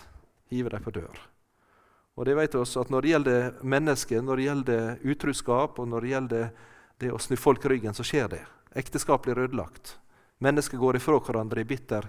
Hive 0.50 0.70
dem 0.70 0.82
på 0.84 0.94
dør. 0.94 1.29
Og 2.20 2.26
det 2.28 2.34
vet 2.36 2.54
også 2.54 2.82
at 2.84 2.90
Når 2.92 3.00
det 3.00 3.12
gjelder 3.14 3.52
mennesker, 3.64 4.20
når 4.20 4.36
det 4.36 4.44
gjelder 4.44 4.98
utruskap 5.08 5.78
og 5.80 5.86
når 5.88 6.00
det 6.04 6.10
gjelder 6.10 6.50
det 7.00 7.12
å 7.16 7.18
snu 7.18 7.36
folk 7.40 7.64
ryggen, 7.64 7.94
så 7.96 8.04
skjer 8.04 8.26
det. 8.28 8.40
Ekteskap 8.76 9.22
blir 9.24 9.38
ødelagt. 9.40 9.94
Mennesker 10.44 10.76
går 10.76 10.98
ifra 10.98 11.16
hverandre 11.16 11.62
i 11.62 11.64
bitter 11.64 12.04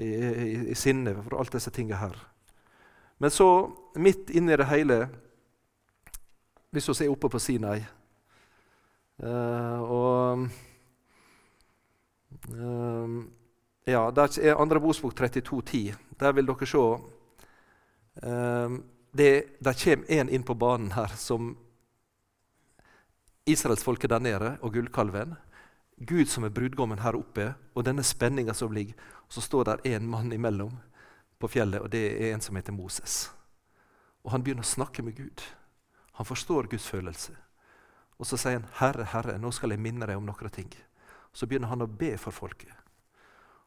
i, 0.00 0.06
i, 0.06 0.46
i 0.72 0.74
sinne 0.74 1.12
for 1.20 1.36
alt 1.36 1.52
disse 1.52 1.68
tingene 1.76 1.98
her. 2.00 2.16
Men 3.20 3.30
så, 3.30 3.68
midt 4.00 4.30
inni 4.32 4.56
det 4.56 4.64
hele, 4.70 4.96
hvis 6.72 6.88
vi 6.88 7.04
er 7.04 7.12
oppe 7.12 7.28
på 7.28 7.40
Sinai 7.42 7.82
uh, 9.20 9.80
og 9.84 10.46
uh, 12.54 13.18
ja, 13.84 14.06
Der 14.16 14.38
er 14.40 14.56
andre 14.56 14.80
Bosbok 14.80 15.12
32,10. 15.20 15.92
Der 16.16 16.32
vil 16.32 16.48
dere 16.48 16.70
se 16.72 16.80
uh, 18.24 18.80
det, 19.12 19.60
det 19.60 19.74
kommer 19.84 20.10
en 20.10 20.28
inn 20.28 20.42
på 20.42 20.54
banen 20.54 20.92
her 20.92 21.12
som 21.16 21.56
israelsfolket 23.50 24.10
der 24.10 24.22
nede 24.22 24.56
og 24.62 24.74
gullkalven. 24.74 25.34
Gud 25.96 26.28
som 26.28 26.44
er 26.44 26.54
brudgommen 26.54 27.02
her 27.02 27.16
oppe, 27.18 27.52
og 27.74 27.84
denne 27.84 28.04
spenninga 28.06 28.54
som 28.54 28.72
ligger. 28.72 28.94
Og 29.26 29.36
så 29.36 29.40
står 29.44 29.64
der 29.64 29.86
en 29.96 30.08
mann 30.08 30.32
imellom 30.32 30.78
på 31.38 31.48
fjellet, 31.48 31.80
og 31.80 31.90
det 31.90 32.04
er 32.14 32.34
en 32.34 32.40
som 32.40 32.56
heter 32.56 32.72
Moses. 32.72 33.30
Og 34.24 34.30
Han 34.30 34.42
begynner 34.42 34.64
å 34.64 34.74
snakke 34.74 35.02
med 35.02 35.16
Gud. 35.16 35.42
Han 36.12 36.26
forstår 36.26 36.68
Guds 36.70 36.86
følelse. 36.86 37.32
Og 38.18 38.26
så 38.26 38.36
sier 38.36 38.58
han, 38.58 38.66
'Herre, 38.74 39.04
Herre, 39.04 39.38
nå 39.38 39.50
skal 39.50 39.70
jeg 39.70 39.80
minne 39.80 40.06
deg 40.06 40.16
om 40.16 40.26
noen 40.26 40.50
ting.' 40.50 40.74
Så 41.32 41.46
begynner 41.46 41.68
han 41.68 41.82
å 41.82 41.86
be 41.86 42.16
for 42.18 42.30
folket. 42.30 42.72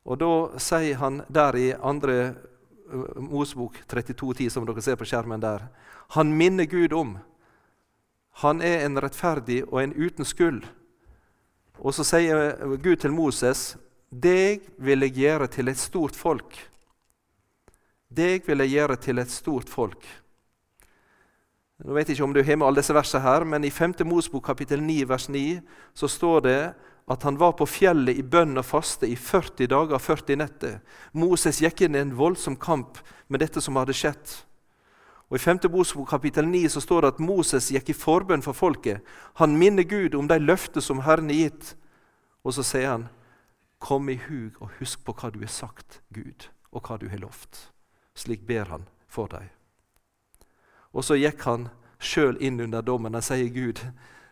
Og 0.05 0.19
da 0.19 0.59
sier 0.59 0.95
han 0.95 1.23
der 1.29 1.55
i 1.55 1.71
andre 1.73 2.35
Mosebok 3.17 3.77
32,10, 3.87 4.49
som 4.49 4.65
dere 4.67 4.81
ser 4.81 4.97
på 4.99 5.07
skjermen 5.07 5.41
der, 5.41 5.67
han 6.17 6.33
minner 6.37 6.67
Gud 6.69 6.93
om 6.93 7.17
han 8.41 8.61
er 8.65 8.81
en 8.85 8.97
rettferdig 8.97 9.61
og 9.67 9.77
en 9.83 9.93
uten 9.93 10.25
skyld. 10.25 10.63
Og 11.77 11.93
så 11.93 12.05
sier 12.07 12.57
Gud 12.81 12.97
til 13.01 13.13
Moses, 13.13 13.77
'Deg 14.09 14.61
vil 14.77 15.01
jeg 15.01 15.13
gjøre 15.13 15.47
til 15.47 15.67
et 15.67 15.77
stort 15.77 16.15
folk.' 16.15 16.69
Deg 18.13 18.45
vil 18.47 18.61
jeg 18.61 18.69
gjøre 18.69 18.95
til 18.95 19.19
et 19.19 19.31
stort 19.31 19.69
folk. 19.69 20.05
Nå 21.83 21.93
vet 21.93 22.09
jeg 22.09 22.15
ikke 22.15 22.23
om 22.23 22.33
du 22.33 22.43
har 22.43 22.55
med 22.55 22.67
alle 22.67 22.81
disse 22.81 22.93
versene 22.93 23.23
her, 23.23 23.43
men 23.43 23.63
i 23.65 23.69
5. 23.73 24.05
Mosbok 24.05 24.45
kapittel 24.45 24.83
9 24.83 25.09
vers 25.09 25.29
9 25.29 25.61
så 25.93 26.07
står 26.07 26.39
det 26.45 26.73
at 27.07 27.23
han 27.23 27.37
var 27.37 27.51
på 27.59 27.67
fjellet 27.67 28.17
i 28.17 28.23
bønn 28.23 28.57
og 28.57 28.65
faste 28.65 29.07
i 29.09 29.15
40 29.19 29.67
dager 29.67 29.97
og 29.97 30.01
40 30.01 30.39
netter. 30.39 30.79
Moses 31.11 31.59
gikk 31.61 31.83
inn 31.83 31.97
i 31.97 32.01
en 32.03 32.15
voldsom 32.15 32.55
kamp 32.55 33.01
med 33.27 33.43
dette 33.43 33.61
som 33.61 33.75
hadde 33.75 33.95
skjedd. 33.97 34.37
Og 35.27 35.39
I 35.39 35.41
5. 35.43 35.59
Mosebok 35.73 36.09
kapittel 36.13 36.47
9 36.47 36.67
så 36.69 36.81
står 36.83 37.01
det 37.01 37.11
at 37.15 37.21
Moses 37.23 37.71
gikk 37.73 37.89
i 37.89 37.97
forbønn 37.97 38.43
for 38.45 38.55
folket. 38.55 39.01
Han 39.41 39.57
minner 39.57 39.83
Gud 39.83 40.15
om 40.15 40.29
de 40.29 40.37
løfter 40.39 40.83
som 40.83 41.03
Herren 41.03 41.31
har 41.31 41.47
gitt. 41.47 41.75
Og 42.43 42.53
så 42.53 42.63
sier 42.63 42.89
han, 42.89 43.09
'Kom 43.79 44.09
i 44.09 44.15
hug 44.15 44.61
og 44.61 44.69
husk 44.79 45.03
på 45.03 45.13
hva 45.13 45.29
du 45.31 45.39
har 45.39 45.47
sagt, 45.47 46.01
Gud, 46.13 46.47
og 46.71 46.81
hva 46.81 46.97
du 46.97 47.09
har 47.09 47.17
lovt.' 47.17 47.71
Slik 48.15 48.45
ber 48.47 48.65
han 48.65 48.87
for 49.07 49.27
deg. 49.27 49.49
Og 50.93 51.03
så 51.03 51.15
gikk 51.15 51.41
han 51.41 51.69
sjøl 51.99 52.37
inn 52.39 52.59
under 52.59 52.81
dommen. 52.81 53.13
Han 53.13 53.21
sier, 53.21 53.49
'Gud, 53.49 53.81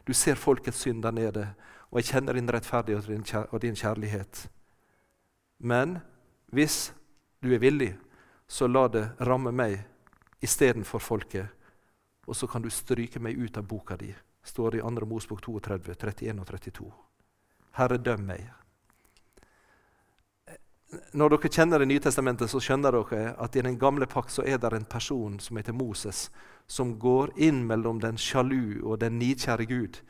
du 0.07 0.13
ser 0.13 0.35
folkets 0.35 0.77
synd 0.77 1.03
der 1.03 1.11
nede, 1.11 1.53
og 1.91 1.99
jeg 1.99 2.13
kjenner 2.13 2.33
din 2.33 2.49
rettferdighet 2.49 3.51
og 3.51 3.61
din 3.61 3.75
kjærlighet.' 3.75 4.47
Men 5.59 5.99
hvis 6.51 6.93
du 7.43 7.53
er 7.53 7.59
villig, 7.59 7.97
så 8.47 8.67
la 8.67 8.87
det 8.87 9.09
ramme 9.19 9.51
meg 9.51 9.83
istedenfor 10.41 10.99
folket. 10.99 11.47
Og 12.27 12.35
så 12.35 12.47
kan 12.47 12.61
du 12.61 12.69
stryke 12.69 13.19
meg 13.19 13.37
ut 13.37 13.57
av 13.57 13.63
boka 13.63 13.95
di, 13.97 14.13
står 14.43 14.71
det 14.71 14.77
i 14.77 14.81
2. 14.81 15.05
Mosbok 15.05 15.41
32, 15.41 15.95
31 15.95 16.39
og 16.39 16.47
32. 16.47 16.91
Herre, 17.77 17.97
døm 17.97 18.25
meg. 18.27 18.49
Når 21.13 21.29
dere 21.29 21.49
kjenner 21.49 21.79
Det 21.79 21.87
nye 21.87 21.99
testamentet, 21.99 22.49
så 22.49 22.59
skjønner 22.59 22.91
dere 22.91 23.35
at 23.39 23.55
i 23.55 23.61
den 23.61 23.77
gamle 23.79 24.05
pakt 24.05 24.31
så 24.31 24.43
er 24.43 24.57
det 24.57 24.73
en 24.73 24.85
person 24.85 25.39
som 25.39 25.57
heter 25.57 25.73
Moses, 25.73 26.29
som 26.67 26.99
går 26.99 27.31
inn 27.37 27.63
mellom 27.67 27.99
den 27.99 28.17
sjalu 28.17 28.83
og 28.83 28.99
den 28.99 29.19
nidkjære 29.19 29.65
Gud 29.65 30.01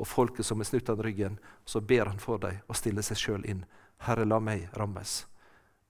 og 0.00 0.08
folket 0.08 0.46
som 0.46 0.60
er 0.60 0.68
snudd 0.68 0.88
han 0.88 1.02
ryggen. 1.04 1.38
Så 1.64 1.80
ber 1.80 2.08
han 2.08 2.18
for 2.18 2.40
dem 2.40 2.62
og 2.66 2.76
stiller 2.76 3.04
seg 3.04 3.20
sjøl 3.20 3.44
inn. 3.44 3.64
Herre, 4.06 4.24
la 4.24 4.40
meg 4.40 4.68
rammes. 4.76 5.26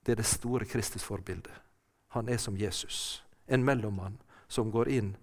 Det 0.03 0.13
er 0.13 0.23
det 0.23 0.27
store 0.27 0.67
Kristus-forbildet. 0.67 1.53
Han 2.17 2.29
er 2.29 2.41
som 2.43 2.57
Jesus 2.59 3.23
en 3.47 3.65
mellommann 3.65 4.19
som 4.49 4.71
går 4.71 4.89
inn 4.89 5.15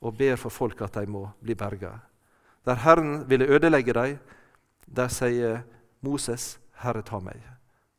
og 0.00 0.16
ber 0.16 0.36
for 0.40 0.52
folk 0.52 0.80
at 0.80 0.96
de 0.96 1.06
må 1.06 1.26
bli 1.40 1.54
berga. 1.54 1.98
Der 2.64 2.80
Herren 2.80 3.28
ville 3.28 3.48
ødelegge 3.48 3.92
dem, 3.92 4.18
der 4.86 5.08
sier 5.08 5.62
Moses, 6.00 6.58
'Herre, 6.72 7.02
ta 7.02 7.18
meg, 7.20 7.42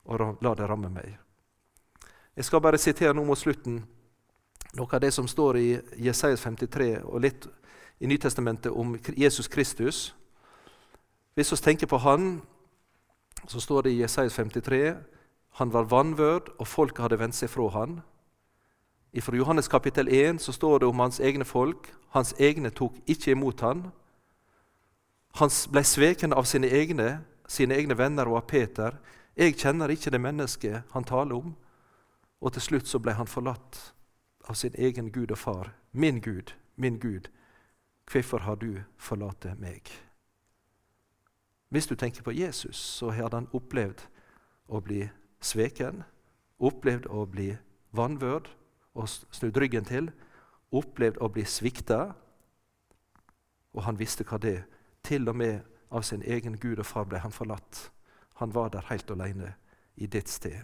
og 0.05 0.37
la 0.41 0.53
det 0.53 0.69
ramme 0.69 0.89
meg'. 0.89 1.17
Jeg 2.35 2.45
skal 2.45 2.61
bare 2.61 2.77
sitere 2.77 3.13
nå 3.13 3.23
mot 3.23 3.37
slutten 3.37 3.85
noe 4.73 4.87
av 4.91 5.01
det 5.01 5.11
som 5.11 5.27
står 5.27 5.57
i 5.57 5.79
Jesajas 5.97 6.41
53 6.41 7.03
og 7.03 7.21
litt 7.21 7.47
i 7.99 8.07
Nytestamentet 8.07 8.71
om 8.71 8.97
Jesus 9.17 9.47
Kristus. 9.47 10.15
Hvis 11.35 11.51
vi 11.51 11.57
tenker 11.57 11.87
på 11.87 11.97
han, 11.97 12.41
så 13.47 13.59
står 13.59 13.81
det 13.81 13.91
i 13.91 14.01
Jesajas 14.01 14.35
53 14.35 14.95
han 15.51 15.73
var 15.73 15.83
vanvørd, 15.83 16.49
og 16.59 16.67
folket 16.67 17.03
hadde 17.03 17.19
vendt 17.19 17.35
seg 17.35 17.49
fra 17.51 17.67
han. 17.75 17.99
Fra 19.19 19.35
Johannes 19.35 19.67
kapittel 19.67 20.07
1 20.07 20.39
så 20.41 20.53
står 20.55 20.79
det 20.79 20.87
om 20.87 20.99
hans 20.99 21.19
egne 21.19 21.45
folk. 21.45 21.89
Hans 22.15 22.31
egne 22.39 22.71
tok 22.71 22.95
ikke 23.07 23.31
imot 23.35 23.59
han. 23.59 23.89
Han 25.35 25.51
ble 25.71 25.83
sveken 25.83 26.33
av 26.33 26.47
sine 26.47 26.69
egne, 26.71 27.21
sine 27.47 27.75
egne 27.75 27.97
venner 27.99 28.31
og 28.31 28.39
av 28.39 28.47
Peter. 28.47 28.95
Jeg 29.35 29.57
kjenner 29.59 29.91
ikke 29.91 30.11
det 30.11 30.21
mennesket 30.23 30.87
han 30.95 31.03
taler 31.03 31.35
om. 31.35 31.55
Og 32.41 32.53
til 32.55 32.61
slutt 32.61 32.87
så 32.87 32.99
ble 32.99 33.15
han 33.19 33.27
forlatt 33.27 33.91
av 34.47 34.55
sin 34.55 34.75
egen 34.79 35.11
Gud 35.11 35.31
og 35.31 35.37
far. 35.37 35.73
Min 35.91 36.21
Gud, 36.21 36.55
min 36.75 36.99
Gud, 36.99 37.27
hvorfor 38.07 38.47
har 38.47 38.55
du 38.55 38.79
forlatt 38.97 39.45
meg? 39.59 39.91
Hvis 41.71 41.87
du 41.87 41.95
tenker 41.95 42.23
på 42.23 42.33
Jesus, 42.35 42.75
så 42.75 43.13
har 43.15 43.31
han 43.31 43.47
opplevd 43.55 44.03
å 44.67 44.81
bli 44.83 45.05
sveken, 45.39 46.03
opplevd 46.59 47.07
å 47.07 47.23
bli 47.25 47.53
vanvørd, 47.95 48.49
og 48.93 49.07
snudd 49.07 49.55
ryggen 49.57 49.87
til, 49.87 50.09
opplevd 50.75 51.21
å 51.23 51.29
bli 51.31 51.45
svikta, 51.47 52.11
og 53.71 53.85
han 53.87 53.99
visste 53.99 54.27
hva 54.27 54.39
det 54.41 54.61
Til 55.01 55.25
og 55.31 55.35
med 55.35 55.63
av 55.89 56.03
sin 56.05 56.21
egen 56.21 56.59
Gud 56.61 56.77
og 56.77 56.85
far 56.85 57.07
ble 57.09 57.17
han 57.23 57.33
forlatt. 57.33 57.87
Han 58.37 58.53
var 58.53 58.69
der 58.69 58.85
helt 58.85 59.09
alene 59.09 59.55
i 59.95 60.05
ditt 60.05 60.29
sted. 60.29 60.59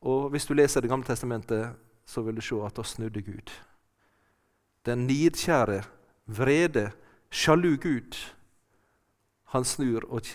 Og 0.00 0.30
Hvis 0.30 0.46
du 0.46 0.54
leser 0.54 0.80
Det 0.80 0.90
gamle 0.90 1.06
testamentet, 1.06 1.76
så 2.06 2.22
vil 2.22 2.34
du 2.34 2.40
se 2.40 2.56
at 2.66 2.76
da 2.76 2.82
snudde 2.82 3.22
Gud. 3.22 3.50
Den 4.86 5.06
nidkjære, 5.06 5.84
vrede, 6.26 6.90
sjalu 7.30 7.76
Gud, 7.76 8.14
han 9.54 9.64
snur, 9.64 10.06
og, 10.10 10.26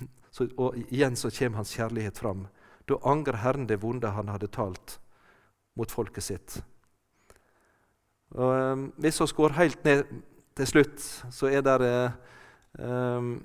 og 0.62 0.76
igjen 0.88 1.16
så 1.16 1.30
kommer 1.30 1.62
hans 1.62 1.74
kjærlighet 1.76 2.18
fram. 2.18 2.46
Da 2.88 2.98
angrer 3.04 3.40
Herren 3.40 3.66
det 3.68 3.80
vonde 3.82 4.12
han 4.12 4.28
hadde 4.32 4.52
talt 4.52 4.98
mot 5.76 5.90
folket 5.90 6.24
sitt. 6.24 6.60
Og, 8.34 8.50
um, 8.50 8.86
hvis 8.98 9.20
vi 9.20 9.26
går 9.36 9.58
helt 9.58 9.84
ned 9.84 10.04
til 10.56 10.66
slutt, 10.66 11.02
så 11.30 11.50
er 11.50 11.62
det 11.62 12.12
um, 12.78 13.36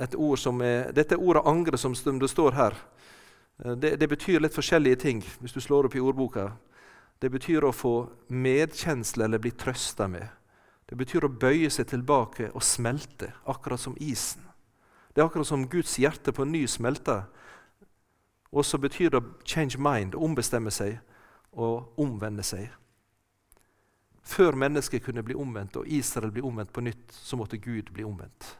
et 0.00 0.14
ord 0.14 0.38
som 0.38 0.60
er 0.62 0.92
Dette 0.92 1.16
ordet 1.16 1.42
'angre' 1.42 1.76
som 1.76 1.94
det 2.18 2.30
står 2.30 2.50
her, 2.50 2.74
eh, 3.64 3.72
det, 3.72 4.00
det, 4.00 4.08
betyr 4.08 4.40
litt 4.40 4.54
forskjellige 4.54 4.96
ting 4.96 5.22
hvis 5.40 5.52
du 5.52 5.60
slår 5.60 5.86
opp 5.86 5.94
i 5.94 6.00
ordboka. 6.00 6.52
Det 7.20 7.30
betyr 7.30 7.64
å 7.64 7.72
få 7.72 8.08
medkjensle 8.28 9.24
eller 9.24 9.38
bli 9.38 9.50
trøsta 9.50 10.08
med. 10.08 10.28
Det 10.88 10.96
betyr 10.96 11.26
å 11.26 11.32
bøye 11.32 11.68
seg 11.70 11.90
tilbake 11.90 12.48
og 12.56 12.64
smelte, 12.64 13.32
akkurat 13.44 13.80
som 13.80 13.96
isen. 14.00 14.44
Det 15.12 15.20
er 15.20 15.26
akkurat 15.28 15.48
som 15.48 15.66
Guds 15.68 15.98
hjerte 16.00 16.32
på 16.32 16.46
ny 16.48 16.62
smelter. 16.66 17.26
Og 18.48 18.64
så 18.64 18.80
betyr 18.80 19.12
det 19.12 19.20
å 19.20 19.30
change 19.44 19.76
mind, 19.76 20.16
ombestemme 20.16 20.72
seg 20.72 20.96
og 21.52 22.00
omvende 22.00 22.44
seg. 22.46 22.70
Før 24.28 24.56
mennesket 24.60 25.04
kunne 25.04 25.24
bli 25.24 25.36
omvendt 25.36 25.76
og 25.80 25.88
Israel 25.88 26.32
bli 26.32 26.44
omvendt 26.44 26.72
på 26.72 26.84
nytt, 26.84 27.12
så 27.12 27.36
måtte 27.36 27.60
Gud 27.60 27.92
bli 27.92 28.04
omvendt. 28.04 28.54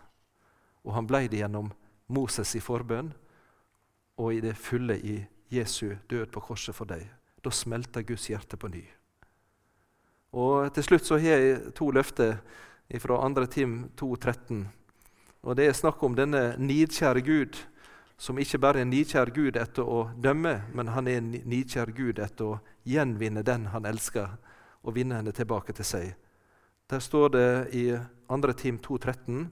Og 0.85 0.95
han 0.97 1.09
ble 1.09 1.27
det 1.29 1.43
gjennom 1.43 1.73
Moses 2.13 2.55
i 2.57 2.63
forbønn 2.65 3.11
og 4.19 4.33
i 4.35 4.41
det 4.45 4.57
fulle 4.57 4.97
i 4.97 5.19
Jesu 5.53 5.95
død 6.09 6.33
på 6.33 6.45
korset 6.51 6.77
for 6.77 6.89
deg. 6.89 7.05
Da 7.45 7.53
smelter 7.53 8.05
Guds 8.05 8.29
hjerte 8.29 8.57
på 8.61 8.69
ny. 8.73 8.83
Og 10.33 10.73
Til 10.75 10.85
slutt 10.85 11.07
så 11.07 11.19
har 11.19 11.41
jeg 11.41 11.73
to 11.75 11.91
løfter 11.91 12.39
fra 13.01 13.17
2. 13.29 13.47
Tim 13.47 13.91
2,13. 13.97 14.67
Og 15.43 15.57
Det 15.57 15.67
er 15.67 15.73
snakk 15.73 16.03
om 16.03 16.15
denne 16.15 16.57
nidkjære 16.59 17.21
Gud 17.25 17.57
som 18.19 18.39
ikke 18.39 18.59
bare 18.59 18.83
er 18.83 18.89
nidkjær 18.91 19.31
Gud 19.31 19.57
etter 19.57 19.87
å 19.87 20.09
dømme, 20.19 20.57
men 20.75 20.91
han 20.91 21.07
er 21.07 21.23
nidkjær 21.23 21.93
Gud 21.95 22.19
etter 22.19 22.45
å 22.45 22.57
gjenvinne 22.89 23.45
den 23.47 23.69
han 23.71 23.87
elsker, 23.87 24.35
og 24.83 24.97
vinne 24.97 25.21
henne 25.21 25.35
tilbake 25.35 25.73
til 25.73 25.87
seg. 25.87 26.17
Der 26.91 27.01
står 27.05 27.29
det 27.37 27.51
i 27.79 27.85
2. 28.29 28.53
Tim 28.59 28.79
2,13.: 28.83 29.47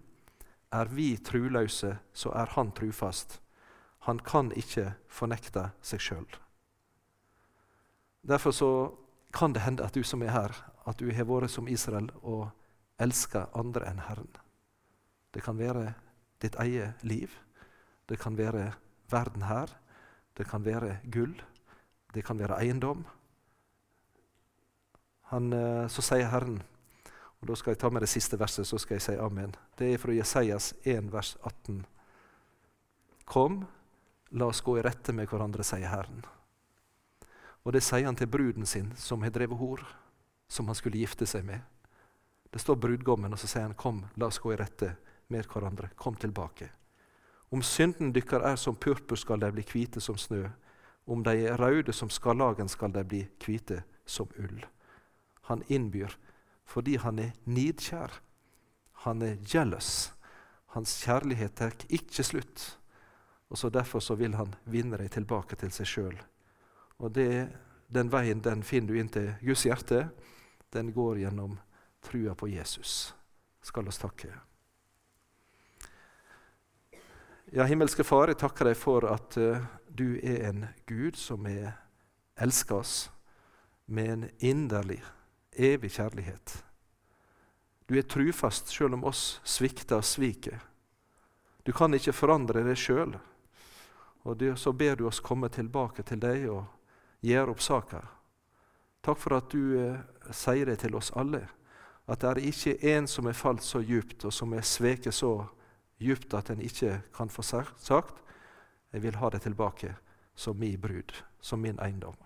Er 0.72 0.90
vi 0.90 1.16
truløse, 1.16 1.98
så 2.12 2.30
er 2.34 2.46
Han 2.56 2.72
trufast. 2.72 3.40
Han 3.98 4.18
kan 4.18 4.52
ikke 4.52 4.94
fornekte 5.08 5.70
seg 5.80 6.00
sjøl. 6.00 6.26
Derfor 8.26 8.50
så 8.50 8.70
kan 9.32 9.52
det 9.52 9.64
hende 9.64 9.84
at 9.84 9.94
du 9.94 10.02
som 10.04 10.22
er 10.22 10.32
her, 10.34 10.54
at 10.86 10.98
du 10.98 11.10
har 11.12 11.26
vært 11.28 11.50
som 11.50 11.68
Israel 11.68 12.10
og 12.22 12.48
elska 13.02 13.48
andre 13.54 13.90
enn 13.90 14.04
Herren. 14.06 14.30
Det 15.34 15.42
kan 15.44 15.58
være 15.58 15.94
ditt 16.42 16.56
eget 16.60 17.02
liv. 17.04 17.32
Det 18.08 18.18
kan 18.20 18.36
være 18.38 18.72
verden 19.10 19.42
her. 19.42 19.68
Det 20.36 20.46
kan 20.48 20.64
være 20.64 20.98
gull. 21.12 21.34
Det 22.14 22.24
kan 22.24 22.38
være 22.38 22.60
eiendom. 22.60 23.04
Han, 25.32 25.52
eh, 25.52 25.88
så 25.88 26.02
sier 26.02 26.30
Herren 26.30 26.62
og 27.40 27.48
Da 27.48 27.54
skal 27.54 27.74
jeg 27.74 27.78
ta 27.78 27.90
med 27.90 28.00
det 28.00 28.08
siste 28.08 28.38
verset, 28.40 28.66
så 28.66 28.78
skal 28.78 28.96
jeg 28.96 29.02
si 29.02 29.12
amen. 29.20 29.54
Det 29.78 29.92
er 29.92 29.98
fra 30.00 30.14
Jesajas 30.14 30.72
1, 30.84 31.12
vers 31.12 31.36
18. 31.44 31.84
Kom, 33.24 33.66
la 34.30 34.48
oss 34.48 34.62
gå 34.64 34.78
i 34.78 34.82
rette 34.82 35.12
med 35.12 35.28
hverandre, 35.28 35.64
sier 35.66 35.90
Herren. 35.90 36.24
Og 37.66 37.74
det 37.74 37.82
sier 37.82 38.06
han 38.06 38.16
til 38.16 38.30
bruden 38.30 38.66
sin, 38.66 38.92
som 38.94 39.24
har 39.26 39.32
drevet 39.34 39.58
hor, 39.58 39.82
som 40.46 40.68
han 40.70 40.78
skulle 40.78 41.00
gifte 41.02 41.26
seg 41.26 41.42
med. 41.44 41.64
Det 42.54 42.62
står 42.62 42.78
brudgommen, 42.78 43.32
og 43.34 43.40
så 43.42 43.48
sier 43.50 43.66
han, 43.66 43.74
kom, 43.74 44.04
la 44.14 44.28
oss 44.30 44.38
gå 44.38 44.52
i 44.54 44.58
rette 44.60 44.92
med 45.34 45.48
hverandre. 45.50 45.90
Kom 45.98 46.14
tilbake. 46.14 46.70
Om 47.50 47.62
synden 47.66 48.12
dykker 48.14 48.46
er 48.46 48.54
som 48.56 48.78
purpur, 48.78 49.18
skal 49.18 49.42
de 49.42 49.50
bli 49.50 49.64
hvite 49.66 50.00
som 50.00 50.18
snø. 50.18 50.44
Om 51.10 51.26
de 51.26 51.34
er 51.50 51.58
røde 51.58 51.92
som 51.92 52.10
skarlagen, 52.10 52.70
skal 52.70 52.94
de 52.94 53.02
bli 53.04 53.24
hvite 53.42 53.82
som 54.06 54.30
ull. 54.38 54.62
Han 55.50 55.66
innbyr 55.66 56.14
fordi 56.66 56.96
han 56.98 57.18
er 57.22 57.34
nidkjær. 57.46 58.10
Han 59.06 59.22
er 59.22 59.36
jealous. 59.54 60.12
Hans 60.74 60.96
kjærlighet 61.04 61.54
tar 61.54 61.74
ikke 61.88 62.24
slutt. 62.26 62.78
Og 63.50 63.58
så 63.58 63.70
Derfor 63.70 64.00
så 64.00 64.14
vil 64.14 64.34
han 64.34 64.54
vinne 64.64 64.98
deg 64.98 65.12
tilbake 65.14 65.54
til 65.56 65.70
seg 65.70 65.86
sjøl. 65.86 66.16
Og 66.98 67.12
det, 67.12 67.48
den 67.92 68.10
veien 68.12 68.40
den 68.42 68.62
finner 68.64 68.92
du 68.92 69.00
inn 69.00 69.12
til 69.12 69.32
Guds 69.42 69.66
hjerte. 69.68 70.08
Den 70.72 70.92
går 70.96 71.22
gjennom 71.24 71.58
trua 72.04 72.34
på 72.34 72.48
Jesus. 72.48 73.14
Skal 73.62 73.88
oss 73.88 73.98
takke. 73.98 74.32
Ja, 77.54 77.64
himmelske 77.64 78.04
Far, 78.04 78.28
jeg 78.28 78.40
takker 78.40 78.70
deg 78.70 78.78
for 78.78 79.06
at 79.06 79.36
uh, 79.38 79.62
du 79.86 80.16
er 80.18 80.48
en 80.48 80.64
Gud 80.88 81.18
som 81.18 81.46
er 81.46 81.76
elsker 82.42 82.80
oss 82.82 82.94
med 83.86 84.10
en 84.12 84.24
inderlig, 84.38 84.98
evig 85.52 85.92
kjærlighet. 85.94 86.56
Du 87.86 87.94
er 87.94 88.02
trufast 88.02 88.72
sjøl 88.74 88.96
om 88.98 89.06
oss 89.06 89.38
svikter 89.46 90.00
og 90.00 90.08
sviker. 90.08 90.58
Du 91.62 91.70
kan 91.72 91.94
ikke 91.94 92.14
forandre 92.14 92.64
deg 92.66 92.78
sjøl. 92.78 93.14
Og 94.26 94.42
så 94.58 94.72
ber 94.74 94.98
du 94.98 95.06
oss 95.06 95.22
komme 95.22 95.48
tilbake 95.54 96.02
til 96.02 96.18
deg 96.22 96.48
og 96.50 96.64
gjøre 97.26 97.52
opp 97.52 97.62
saka. 97.64 98.02
Takk 99.02 99.18
for 99.18 99.36
at 99.36 99.50
du 99.52 99.76
eh, 99.78 100.00
sier 100.34 100.66
det 100.66 100.80
til 100.82 100.96
oss 100.98 101.12
alle, 101.16 101.44
at 102.06 102.22
det 102.22 102.30
er 102.30 102.42
ikke 102.48 102.76
en 102.94 103.06
som 103.10 103.26
er 103.26 103.38
falt 103.38 103.64
så 103.66 103.82
djupt 103.82 104.24
og 104.28 104.34
som 104.34 104.52
er 104.54 104.66
sveket 104.66 105.14
så 105.14 105.32
djupt 105.98 106.34
at 106.38 106.50
en 106.50 106.62
ikke 106.62 107.00
kan 107.16 107.30
få 107.32 107.42
sagt 107.42 108.22
jeg 108.92 109.02
vil 109.02 109.16
ha 109.20 109.30
det 109.30 109.42
tilbake 109.42 109.94
som 110.34 110.56
min 110.56 110.80
brud, 110.80 111.12
som 111.40 111.60
min 111.60 111.78
eiendom. 111.80 112.16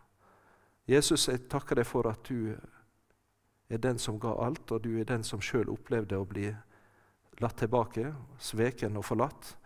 Jesus, 0.87 1.29
jeg 1.29 1.49
takker 1.49 1.79
deg 1.79 1.87
for 1.87 2.07
at 2.11 2.23
du 2.29 2.55
er 3.71 3.79
den 3.79 3.99
som 3.99 4.19
ga 4.21 4.35
alt, 4.45 4.71
og 4.71 4.83
du 4.85 4.99
er 4.99 5.07
den 5.07 5.25
som 5.25 5.43
sjøl 5.43 5.71
opplevde 5.71 6.19
å 6.19 6.27
bli 6.27 6.49
latt 7.41 7.59
tilbake, 7.63 8.13
sveken 8.39 8.99
og 8.99 9.07
forlatt. 9.07 9.57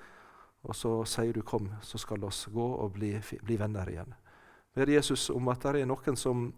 Og 0.64 0.76
så 0.76 1.04
sier 1.04 1.32
du 1.32 1.42
'kom, 1.42 1.72
så 1.82 1.98
skal 1.98 2.24
oss 2.24 2.46
gå 2.52 2.74
og 2.74 2.92
bli, 2.92 3.20
bli 3.42 3.56
venner 3.56 3.86
igjen'. 3.86 4.14
Ber 4.74 4.90
Jesus 4.90 5.30
om 5.30 5.48
at 5.52 5.62
det 5.62 5.82
er 5.82 5.86
noen 5.88 6.16
som 6.18 6.48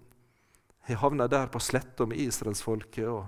har 0.86 1.02
havna 1.02 1.26
der 1.28 1.50
på 1.52 1.60
sletta 1.60 2.06
med 2.06 2.20
israelsfolket 2.22 3.08
og 3.10 3.26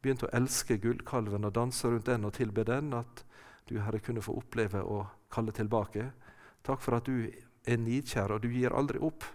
begynt 0.00 0.24
å 0.24 0.32
elske 0.36 0.78
gullkalven 0.80 1.44
og 1.44 1.54
danse 1.54 1.90
rundt 1.90 2.08
den 2.08 2.24
og 2.24 2.34
tilbe 2.38 2.64
den, 2.64 2.94
at 2.96 3.24
du, 3.68 3.76
Herre, 3.82 4.00
kunne 4.00 4.24
få 4.24 4.38
oppleve 4.40 4.82
å 4.82 5.02
kalle 5.30 5.52
tilbake. 5.54 6.08
Takk 6.66 6.82
for 6.82 6.96
at 6.96 7.10
du 7.10 7.28
er 7.28 7.82
nidkjær, 7.82 8.34
og 8.34 8.42
du 8.42 8.50
gir 8.54 8.74
aldri 8.74 9.02
opp. 9.04 9.26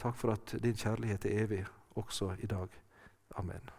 Takk 0.00 0.18
for 0.18 0.34
at 0.34 0.56
din 0.62 0.76
kjærlighet 0.76 1.28
er 1.30 1.42
evig, 1.46 1.64
også 1.96 2.34
i 2.42 2.50
dag. 2.50 2.72
Amen. 3.38 3.75